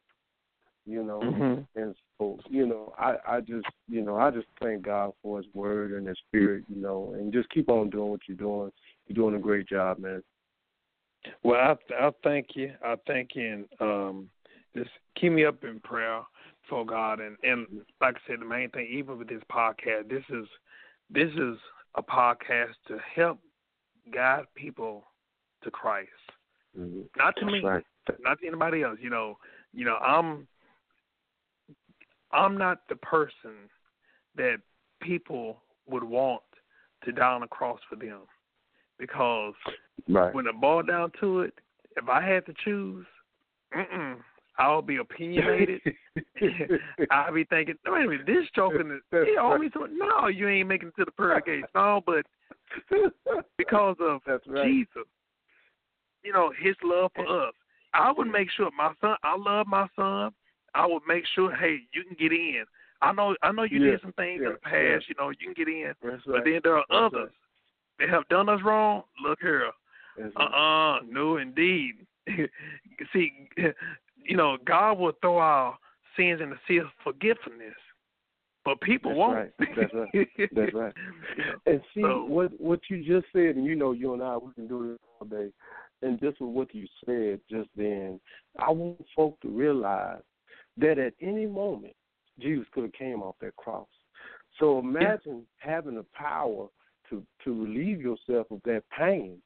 [0.88, 1.66] you know, Mhm.
[1.76, 5.46] and so you know I I just you know I just thank God for His
[5.54, 8.72] Word and His Spirit, you know, and just keep on doing what you're doing.
[9.06, 10.22] You're doing a great job, man.
[11.42, 12.72] Well, I I thank you.
[12.82, 14.30] I thank you, and um,
[14.76, 16.22] just keep me up in prayer
[16.68, 17.20] for God.
[17.20, 17.66] And and
[18.00, 20.46] like I said, the main thing, even with this podcast, this is
[21.10, 21.58] this is
[21.96, 23.40] a podcast to help
[24.12, 25.04] guide people
[25.62, 26.10] to Christ,
[26.78, 27.02] Mm-hmm.
[27.16, 27.84] not to That's me, right.
[28.20, 28.98] not to anybody else.
[29.00, 29.38] You know,
[29.74, 30.46] you know, I'm
[32.32, 33.68] I'm not the person
[34.36, 34.60] that
[35.00, 36.42] people would want
[37.04, 38.22] to die on the cross for them,
[38.98, 39.54] because
[40.08, 40.34] Right.
[40.34, 41.58] when it boiled down to it,
[41.96, 43.06] if I had to choose,
[43.74, 44.22] mm-mm,
[44.58, 45.80] I'll be opinionated.
[47.10, 50.88] I'll be thinking, wait a minute, this joking is he always no, you ain't making
[50.88, 51.68] it to the pearly gates.
[51.74, 52.26] No, but
[53.56, 54.66] because of That's right.
[54.66, 55.06] Jesus,
[56.22, 57.54] you know, his love for us.
[57.94, 60.32] I would make sure my son I love my son.
[60.74, 62.64] I would make sure, hey, you can get in.
[63.00, 65.30] I know I know you Yeah, did some things yeah, in the past, you know,
[65.30, 65.92] you can get in.
[66.02, 67.30] That's But then there are That's others
[67.98, 69.02] that have done us wrong.
[69.22, 69.70] Look here.
[70.18, 70.96] That's Uh right.
[70.98, 72.06] uh no indeed.
[73.12, 73.32] See,
[74.24, 75.78] you know, God will throw our
[76.16, 77.74] sins in the sea of forgiveness.
[78.64, 79.36] but people That's won't.
[79.36, 79.52] right.
[79.76, 80.28] That's right.
[80.52, 80.92] That's right.
[81.66, 84.52] And see So- what what you just said, and you know, you and I we
[84.54, 85.50] can do this all day.
[86.02, 88.20] And just with what you said just then,
[88.58, 90.20] I want folk to realize
[90.78, 91.94] that at any moment
[92.40, 93.88] Jesus could have came off that cross.
[94.58, 96.68] So imagine having the power
[97.10, 99.38] to to relieve yourself of that pain,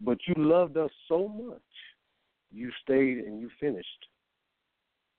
[0.00, 1.60] but you loved us so much,
[2.52, 4.06] you stayed and you finished.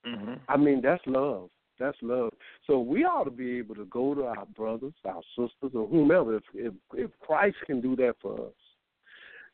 [0.04, 1.50] hmm I mean, that's love.
[1.78, 2.32] That's love.
[2.66, 6.36] So we ought to be able to go to our brothers, our sisters, or whomever.
[6.36, 8.52] If if, if Christ can do that for us,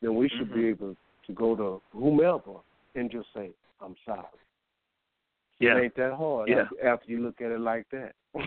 [0.03, 0.71] then we should be Mhm.
[0.71, 0.97] able
[1.27, 2.61] to go to whomever
[2.95, 4.27] and just say, "I'm sorry."
[5.59, 5.77] Yeah.
[5.77, 6.69] It ain't that hard Yeah.
[6.85, 8.15] after, you look at it like that.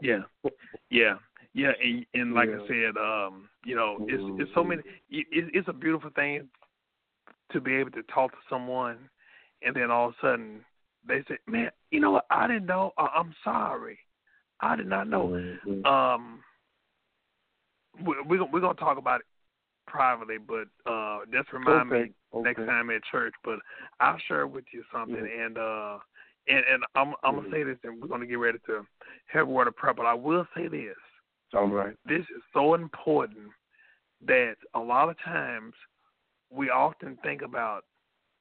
[0.00, 0.20] Yeah,
[0.88, 1.14] yeah,
[1.52, 4.82] yeah, and, and like I said, um, you know, it's it's so many.
[5.10, 6.48] It, it's a beautiful thing
[7.50, 9.10] to be able to talk to someone,
[9.62, 10.64] and then all of a sudden
[11.06, 12.26] they say, "Man, you know what?
[12.30, 12.92] I didn't know.
[12.98, 13.98] I- I'm sorry.
[14.60, 15.28] I did not know."
[15.66, 15.84] Mhm.
[15.84, 16.44] Um,
[18.04, 19.26] we, we're gonna we're gonna talk about it
[19.86, 22.12] privately, but uh, just remind me okay.
[22.32, 22.42] okay.
[22.44, 23.34] next time at church.
[23.42, 23.58] But
[23.98, 25.98] I'll share with you something, and uh,
[26.48, 28.86] and and I'm I'm gonna say this, and we're gonna get ready to
[29.26, 29.94] have a word of prayer.
[29.94, 30.96] But I will say this:
[31.54, 31.96] All right.
[32.06, 33.48] this is so important
[34.26, 35.74] that a lot of times
[36.50, 37.84] we often think about,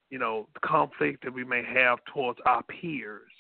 [0.10, 3.32] you know, the conflict that we may have towards our peers.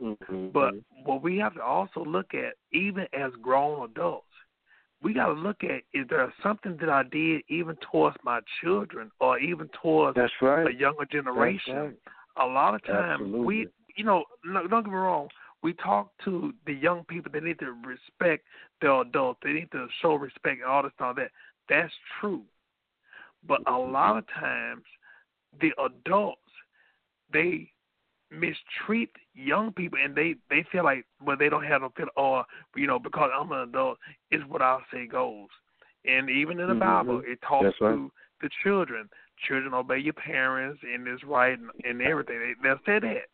[0.00, 0.52] Mhm.
[0.52, 4.26] But what we have to also look at, even as grown adults,
[5.00, 9.10] we got to look at is there something that I did even towards my children
[9.20, 10.66] or even towards that's right.
[10.66, 11.76] a younger That's generation.
[11.76, 11.98] right.
[12.40, 15.28] A lot of times we, you know, no, don't get me wrong.
[15.62, 17.32] We talk to the young people.
[17.32, 18.44] They need to respect
[18.80, 19.40] the adults.
[19.42, 21.30] They need to show respect and all this and all that.
[21.68, 22.42] That's true.
[23.46, 24.82] But a lot of times,
[25.60, 26.40] the adults
[27.32, 27.70] they
[28.30, 32.44] mistreat young people, and they they feel like well they don't have no feel or
[32.76, 33.98] you know because I'm an adult
[34.30, 35.48] it's what I say goes.
[36.04, 36.80] And even in the Mhm.
[36.80, 37.92] Bible, it talks right.
[37.92, 39.08] to the children.
[39.46, 42.38] Children obey your parents and it's right and, and everything.
[42.38, 43.26] They, they'll say that.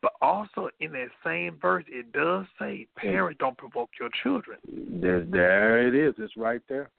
[0.00, 4.58] But also in that same verse, it does say parents don't provoke your children.
[4.66, 6.14] There, there it is.
[6.18, 6.90] It's right there.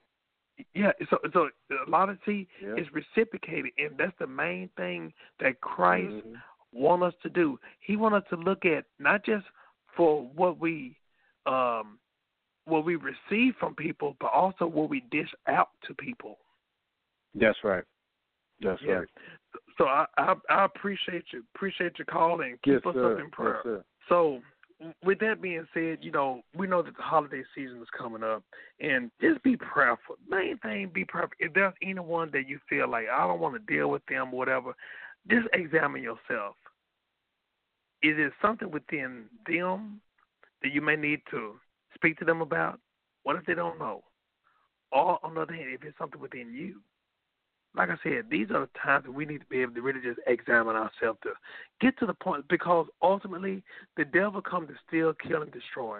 [0.73, 1.49] Yeah, so so
[1.87, 2.75] a lot of see Yeah.
[2.75, 6.41] is reciprocated, and that's the main thing that Christ Mhm.
[6.73, 7.57] want us to do.
[7.79, 9.45] He want us to look at not just
[9.95, 10.97] for what we
[11.45, 11.99] um
[12.65, 16.37] what we receive from people, but also what we dish out to people.
[17.33, 17.83] That's right.
[18.61, 18.99] That's Yeah.
[18.99, 19.07] right.
[19.77, 23.13] So I, I I appreciate you appreciate your call and keep Yes, us sir.
[23.13, 23.61] up in prayer.
[23.65, 23.83] Yes.
[24.09, 24.41] So,
[25.03, 28.43] with that being said, you know, we know that the holiday season is coming up,
[28.79, 30.15] and just be prayerful.
[30.27, 31.35] Main thing, be prayerful.
[31.39, 34.75] If there's anyone that you feel like I don't want to deal with them, whatever,
[35.29, 36.55] just examine yourself.
[38.01, 40.01] Is it something within them
[40.63, 41.59] that you may need to
[41.93, 42.79] speak to them about?
[43.23, 44.03] What if they don't know?
[44.91, 46.81] Or on the other hand, if it's something within you,
[47.75, 50.01] like I said, these are the times that we need to be able to really
[50.01, 51.29] just examine ourselves to
[51.81, 53.63] get to the point because ultimately
[53.95, 55.99] the devil comes to steal, kill, and destroy.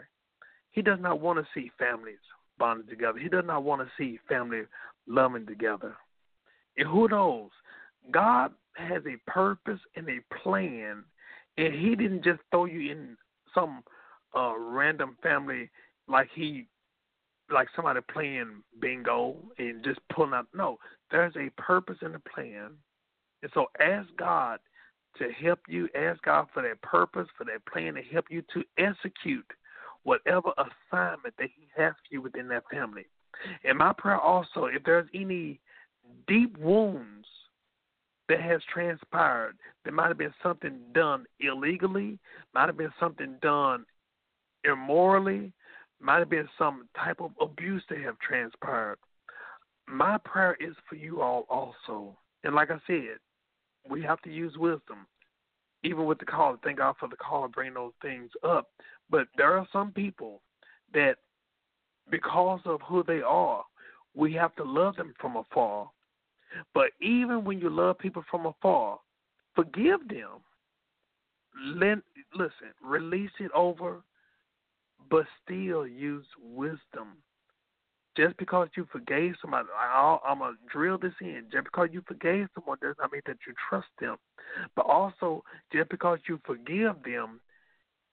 [0.72, 2.18] He does not want to see families
[2.58, 3.20] bonded together.
[3.20, 4.62] He does not want to see family
[5.08, 5.96] loving together.
[6.78, 7.50] And who knows?
[8.12, 11.04] God has a purpose and a plan,
[11.58, 13.18] and He didn't just throw you in
[13.54, 13.84] some
[14.36, 15.70] uh, random family
[16.08, 16.68] like He,
[17.52, 20.48] like somebody playing bingo and just pulling out.
[20.53, 20.78] No,
[21.11, 22.72] there's a purpose and a plan,
[23.41, 24.60] and so ask God
[25.18, 25.88] to help you.
[25.95, 29.45] Ask God for that purpose, for that plan, to help you to execute
[30.03, 33.06] whatever assignment that He has for you within that family.
[33.64, 35.60] And my prayer also, if there's any
[36.28, 37.28] deep wounds
[38.28, 42.19] that has transpired, there might have been something done illegally,
[42.53, 43.86] might have been something done
[44.64, 45.52] immorally,
[46.02, 48.98] might have been some type of abuse that have transpired.
[49.88, 52.18] My prayer is for you all also.
[52.44, 53.18] And like I said,
[53.90, 55.08] we have to use wisdom.
[55.84, 58.68] Even with the call, thank God for the call and bring those things up.
[59.10, 60.42] But there are some people
[60.94, 61.16] that,
[62.12, 63.64] because of who they are,
[64.16, 65.90] we have to love them from afar.
[66.74, 69.00] But even when you love people from afar,
[69.56, 70.42] forgive them.
[72.34, 74.02] Listen, release it over,
[75.10, 77.18] but still use wisdom.
[78.18, 81.44] Just because you forgave somebody, I, I'm going to drill this in.
[81.52, 84.18] Just because you forgave someone does not mean that you trust them.
[84.76, 87.40] But also, just because you forgive them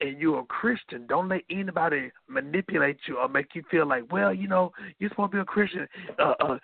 [0.01, 4.33] and you're a Christian, don't let anybody manipulate you or make you feel like, well,
[4.33, 5.89] you know, you're supposed to be a Christian.
[6.19, 6.59] Uh, uh,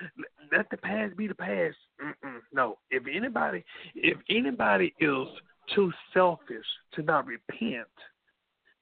[0.53, 1.77] let the past be the past.
[2.01, 2.41] Mm-mm.
[2.53, 5.27] No, if anybody, if anybody is
[5.75, 7.89] too selfish to not repent,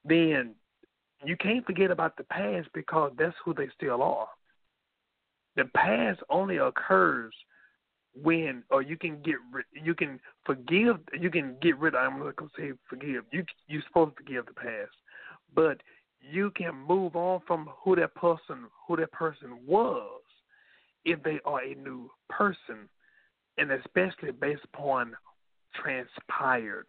[0.04, 0.54] then
[1.24, 4.28] you can't forget about the past because that's who they still are.
[5.56, 7.34] The past only occurs
[8.14, 9.36] when, or you can get,
[9.72, 11.94] you can forgive, you can get rid.
[11.94, 13.24] Of, I'm not gonna say forgive.
[13.32, 14.96] You you're supposed to forgive the past,
[15.54, 15.80] but
[16.20, 20.22] you can move on from who that person, who that person was,
[21.04, 22.88] if they are a new person,
[23.58, 25.14] and especially based upon
[25.74, 26.86] transpired.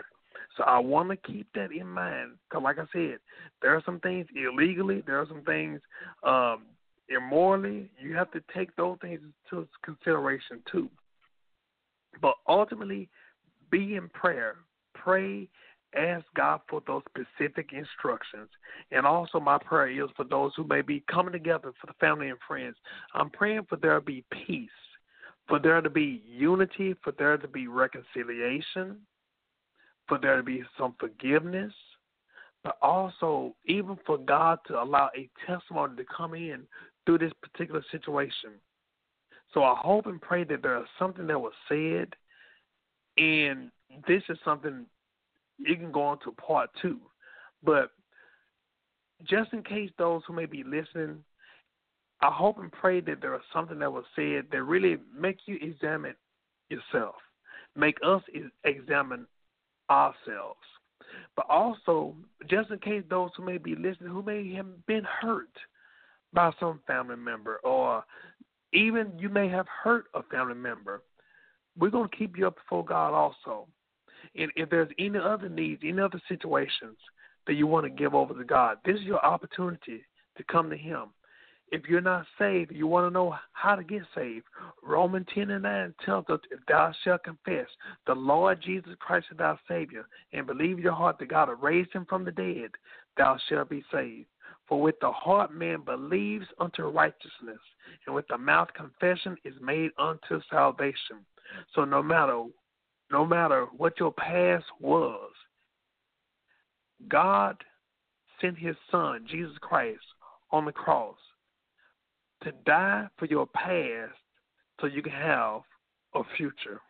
[0.57, 3.18] So I want to keep that in mind because, like I said,
[3.61, 5.80] there are some things illegally, there are some things
[6.23, 6.64] um,
[7.10, 7.90] immorally.
[7.99, 9.19] You have to take those things
[9.52, 10.90] into consideration too.
[12.22, 13.10] But ultimately,
[13.69, 14.56] be in prayer.
[14.94, 15.48] Pray,
[15.95, 18.49] ask God for those specific instructions.
[18.91, 22.30] And also, my prayer is for those who may be coming together for the family
[22.30, 22.76] and friends.
[23.14, 24.69] I'm praying for there to be peace,
[25.48, 28.98] for there to be unity, for there to be reconciliation,
[30.07, 31.73] for there to be some forgiveness,
[32.64, 36.64] but also even for God to allow a testimony to come in
[37.06, 38.52] through this particular situation.
[39.53, 42.15] So I hope and pray that there is something that was said,
[43.18, 43.72] and
[44.07, 44.86] this is something
[45.57, 46.99] you can go on to part two.
[47.64, 47.91] But
[49.28, 51.23] just in case those who may be listening,
[52.22, 55.57] I hope and pray that there is something that was said that really make you
[55.61, 56.15] examine
[56.69, 57.15] yourself,
[57.76, 58.22] make us
[58.64, 59.26] examine
[59.91, 60.59] ourselves.
[61.35, 62.15] But also,
[62.49, 65.49] just in case those who may be listening who may have been hurt
[66.34, 68.03] by some family member, or
[68.73, 71.01] even you may have hurt a family member,
[71.77, 73.68] we're going to keep you up before God also.
[74.35, 76.97] And if there's any other needs, any other situations
[77.47, 80.05] that you want to give over to God, this is your opportunity
[80.38, 81.09] to come to Him
[81.72, 84.45] if you're not saved, you want to know how to get saved.
[84.84, 87.68] Romans 10 and 9 tells us, if thou shalt confess
[88.06, 91.93] the Lord Jesus Christ as thy Savior and believe in your heart that God raised
[91.93, 92.72] him from the dead,
[93.18, 94.27] thou shalt be saved.
[94.68, 97.60] For with the heart man believes unto righteousness,
[98.06, 101.26] and with the mouth confession is made unto salvation.
[101.73, 102.45] So no matter
[103.11, 105.31] no matter what your past was,
[107.10, 107.57] God
[108.39, 109.99] sent his son, Jesus Christ,
[110.52, 111.18] on the cross
[112.43, 114.13] to die for your past
[114.80, 115.61] so you can have
[116.15, 116.81] a future.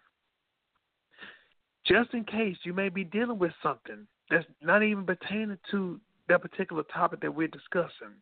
[1.85, 5.99] Just in case you may be dealing with something that's not even pertaining to
[6.29, 8.13] that particular topic that we're discussing,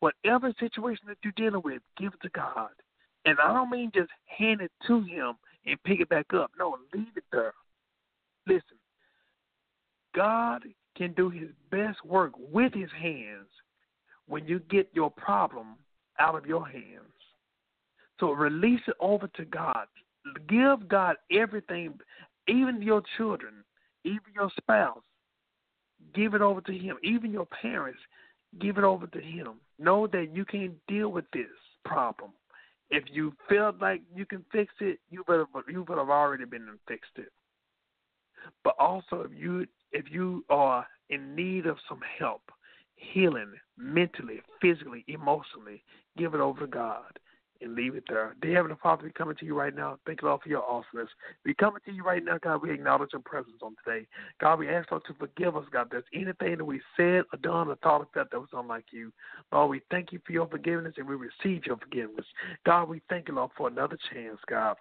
[0.00, 2.70] whatever situation that you're dealing with, give it to God.
[3.24, 5.34] And I don't mean just hand it to Him
[5.66, 6.50] and pick it back up.
[6.58, 7.54] No, leave it there.
[8.46, 8.62] Listen,
[10.14, 10.62] God
[10.96, 13.48] can do His best work with His hands
[14.26, 15.76] when you get your problem
[16.18, 17.04] out of your hands.
[18.20, 19.86] So release it over to God.
[20.48, 21.98] Give God everything,
[22.48, 23.54] even your children,
[24.04, 25.02] even your spouse.
[26.14, 26.96] Give it over to Him.
[27.02, 28.00] Even your parents,
[28.60, 29.54] give it over to Him.
[29.78, 31.46] Know that you can't deal with this
[31.84, 32.30] problem.
[32.90, 36.68] If you feel like you can fix it, you better you would have already been
[36.68, 37.30] and fixed it.
[38.64, 42.42] But also, if you if you are in need of some help,
[42.98, 45.82] healing mentally, physically, emotionally,
[46.16, 47.18] give it over to God
[47.60, 48.36] and leave it there.
[48.40, 49.98] Dear Heavenly Father, we coming to you right now.
[50.06, 51.10] Thank you, Lord, for your awesomeness.
[51.44, 52.62] We coming to you right now, God.
[52.62, 54.06] We acknowledge your presence on today.
[54.40, 55.88] God, we ask, Lord, to forgive us, God.
[55.90, 59.12] There's anything that we said or done or thought of that was unlike you.
[59.52, 62.26] Lord, we thank you for your forgiveness and we receive your forgiveness.
[62.64, 64.76] God, we thank you, Lord, for another chance, God.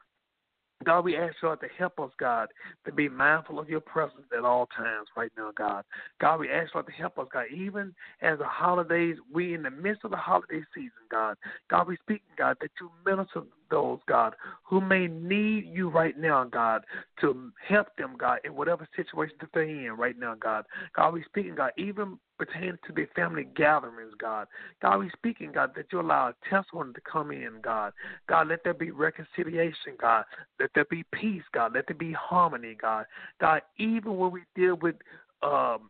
[0.86, 2.50] God, we ask you, to help us, God,
[2.86, 5.84] to be mindful of your presence at all times right now, God.
[6.22, 9.72] God, we ask, Lord, to help us, God, even as the holidays, we in the
[9.72, 11.36] midst of the holiday season, God.
[11.70, 16.44] God, we speak, God, that you minister those, God, who may need you right now,
[16.44, 16.84] God,
[17.22, 20.66] to help them, God, in whatever situation that they're in right now, God.
[20.96, 24.48] God, we speaking, God, even pertaining to the family gatherings, God.
[24.82, 27.94] God, we speaking, God, that you allow a testimony to come in, God.
[28.28, 30.26] God, let there be reconciliation, God.
[30.60, 31.74] Let there be peace, God.
[31.74, 33.06] Let there be harmony, God.
[33.40, 34.96] God, even when we deal with
[35.42, 35.90] um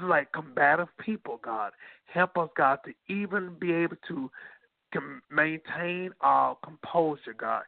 [0.00, 1.72] like combative people, God.
[2.06, 4.30] Help us, God, to even be able to
[5.30, 7.62] maintain our composure, God.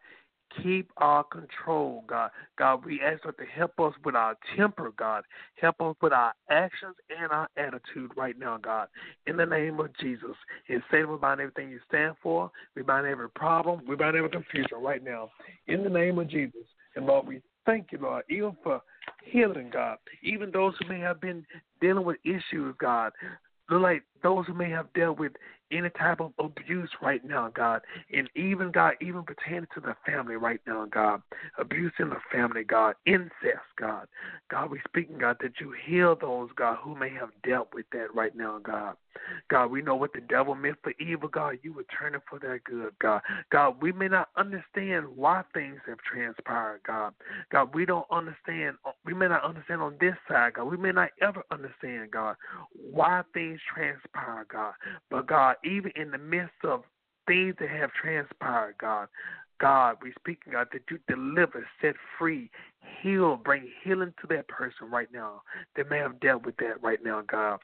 [0.62, 2.30] Keep our control, God.
[2.58, 5.24] God, we ask you to help us with our temper, God.
[5.60, 8.88] Help us with our actions and our attitude right now, God.
[9.26, 10.36] In the name of Jesus.
[10.68, 12.52] And Satan, we bind everything you stand for.
[12.76, 13.80] We bind every problem.
[13.88, 15.30] We bind every confusion right now.
[15.66, 16.62] In the name of Jesus.
[16.94, 18.80] And Lord, we thank you, Lord, even for
[19.24, 19.98] healing, God.
[20.22, 21.44] Even those who may have been
[21.80, 23.12] dealing with issues, God.
[23.70, 25.32] Like those who may have dealt with
[25.74, 27.82] any type of abuse right now, God,
[28.12, 31.22] and even God, even pertaining to the family right now, God,
[31.58, 34.06] abuse in the family, God, incest, God,
[34.50, 38.14] God, we speaking, God, that you heal those, God, who may have dealt with that
[38.14, 38.96] right now, God.
[39.48, 42.38] God, we know what the devil meant for evil, God, you would turn it for
[42.38, 43.22] their good, God.
[43.50, 47.14] God, we may not understand why things have transpired, God.
[47.52, 50.64] God, we don't understand, uh, we may not understand on this side, God.
[50.64, 52.36] We may not ever understand, God,
[52.90, 54.74] why things transpire, God.
[55.10, 56.82] But God, even in the midst of
[57.26, 59.08] things that have transpired, God,
[59.60, 62.50] God, we speak, God, that you deliver, set free,
[63.02, 65.42] heal, bring healing to that person right now
[65.76, 67.60] that may have dealt with that right now, God.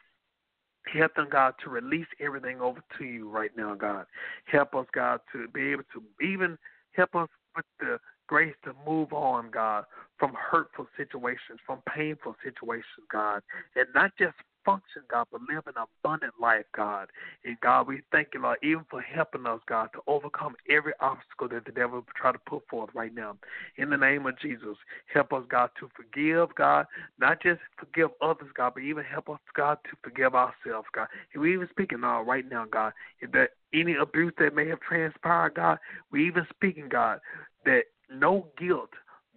[0.92, 4.06] Help them, God, to release everything over to you right now, God.
[4.46, 6.56] Help us, God, to be able to even
[6.92, 7.98] help us with the
[8.28, 9.84] grace to move on, God,
[10.18, 13.42] from hurtful situations, from painful situations, God,
[13.76, 17.08] and not just function, God, but live an abundant life, God.
[17.44, 21.48] And God, we thank you, Lord, even for helping us, God, to overcome every obstacle
[21.48, 23.36] that the devil try to put forth right now.
[23.76, 24.76] In the name of Jesus,
[25.12, 26.86] help us, God, to forgive, God,
[27.18, 31.08] not just forgive others, God, but even help us, God, to forgive ourselves, God.
[31.32, 34.80] And we even speaking now, right now, God, if there any abuse that may have
[34.80, 35.78] transpired, God,
[36.10, 37.20] we even speaking, God,
[37.64, 38.90] that no guilt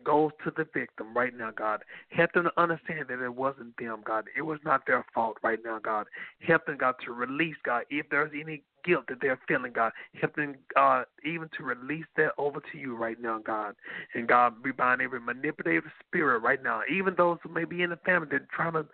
[0.03, 1.83] goes to the victim right now, God.
[2.09, 4.25] Help them to understand that it wasn't them, God.
[4.37, 6.07] It was not their fault right now, God.
[6.39, 9.91] Help them, God, to release, God, if there's any guilt that they're feeling, God.
[10.19, 13.75] Help them, God, even to release that over to you right now, God.
[14.13, 17.89] And God, we bind every manipulative spirit right now, even those who may be in
[17.89, 18.85] the family that trying to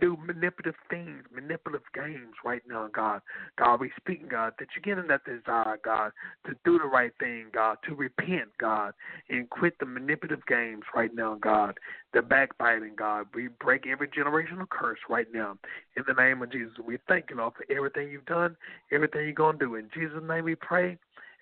[0.00, 3.20] do manipulative things, manipulative games right now, God.
[3.58, 6.12] God, we speak, God, that you get in that desire, God,
[6.46, 8.92] to do the right thing, God, to repent, God,
[9.28, 11.78] and quit the manipulative games right now, God.
[12.12, 13.26] The backbiting, God.
[13.34, 15.56] We break every generational curse right now.
[15.96, 18.56] In the name of Jesus, we thank you, Lord, for everything you've done,
[18.92, 19.74] everything you're going to do.
[19.76, 20.98] In Jesus' name we pray.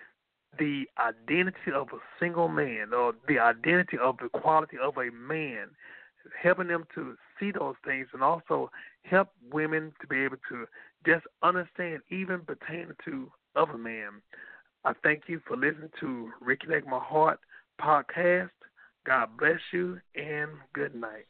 [0.59, 5.69] the identity of a single man or the identity of the quality of a man,
[6.41, 8.71] helping them to see those things and also
[9.05, 10.67] help women to be able to
[11.07, 14.21] just understand even pertaining to other men.
[14.85, 17.41] I thank you for listening to Reconnect My Heart
[17.81, 18.51] podcast.
[19.07, 21.27] God bless you and good night.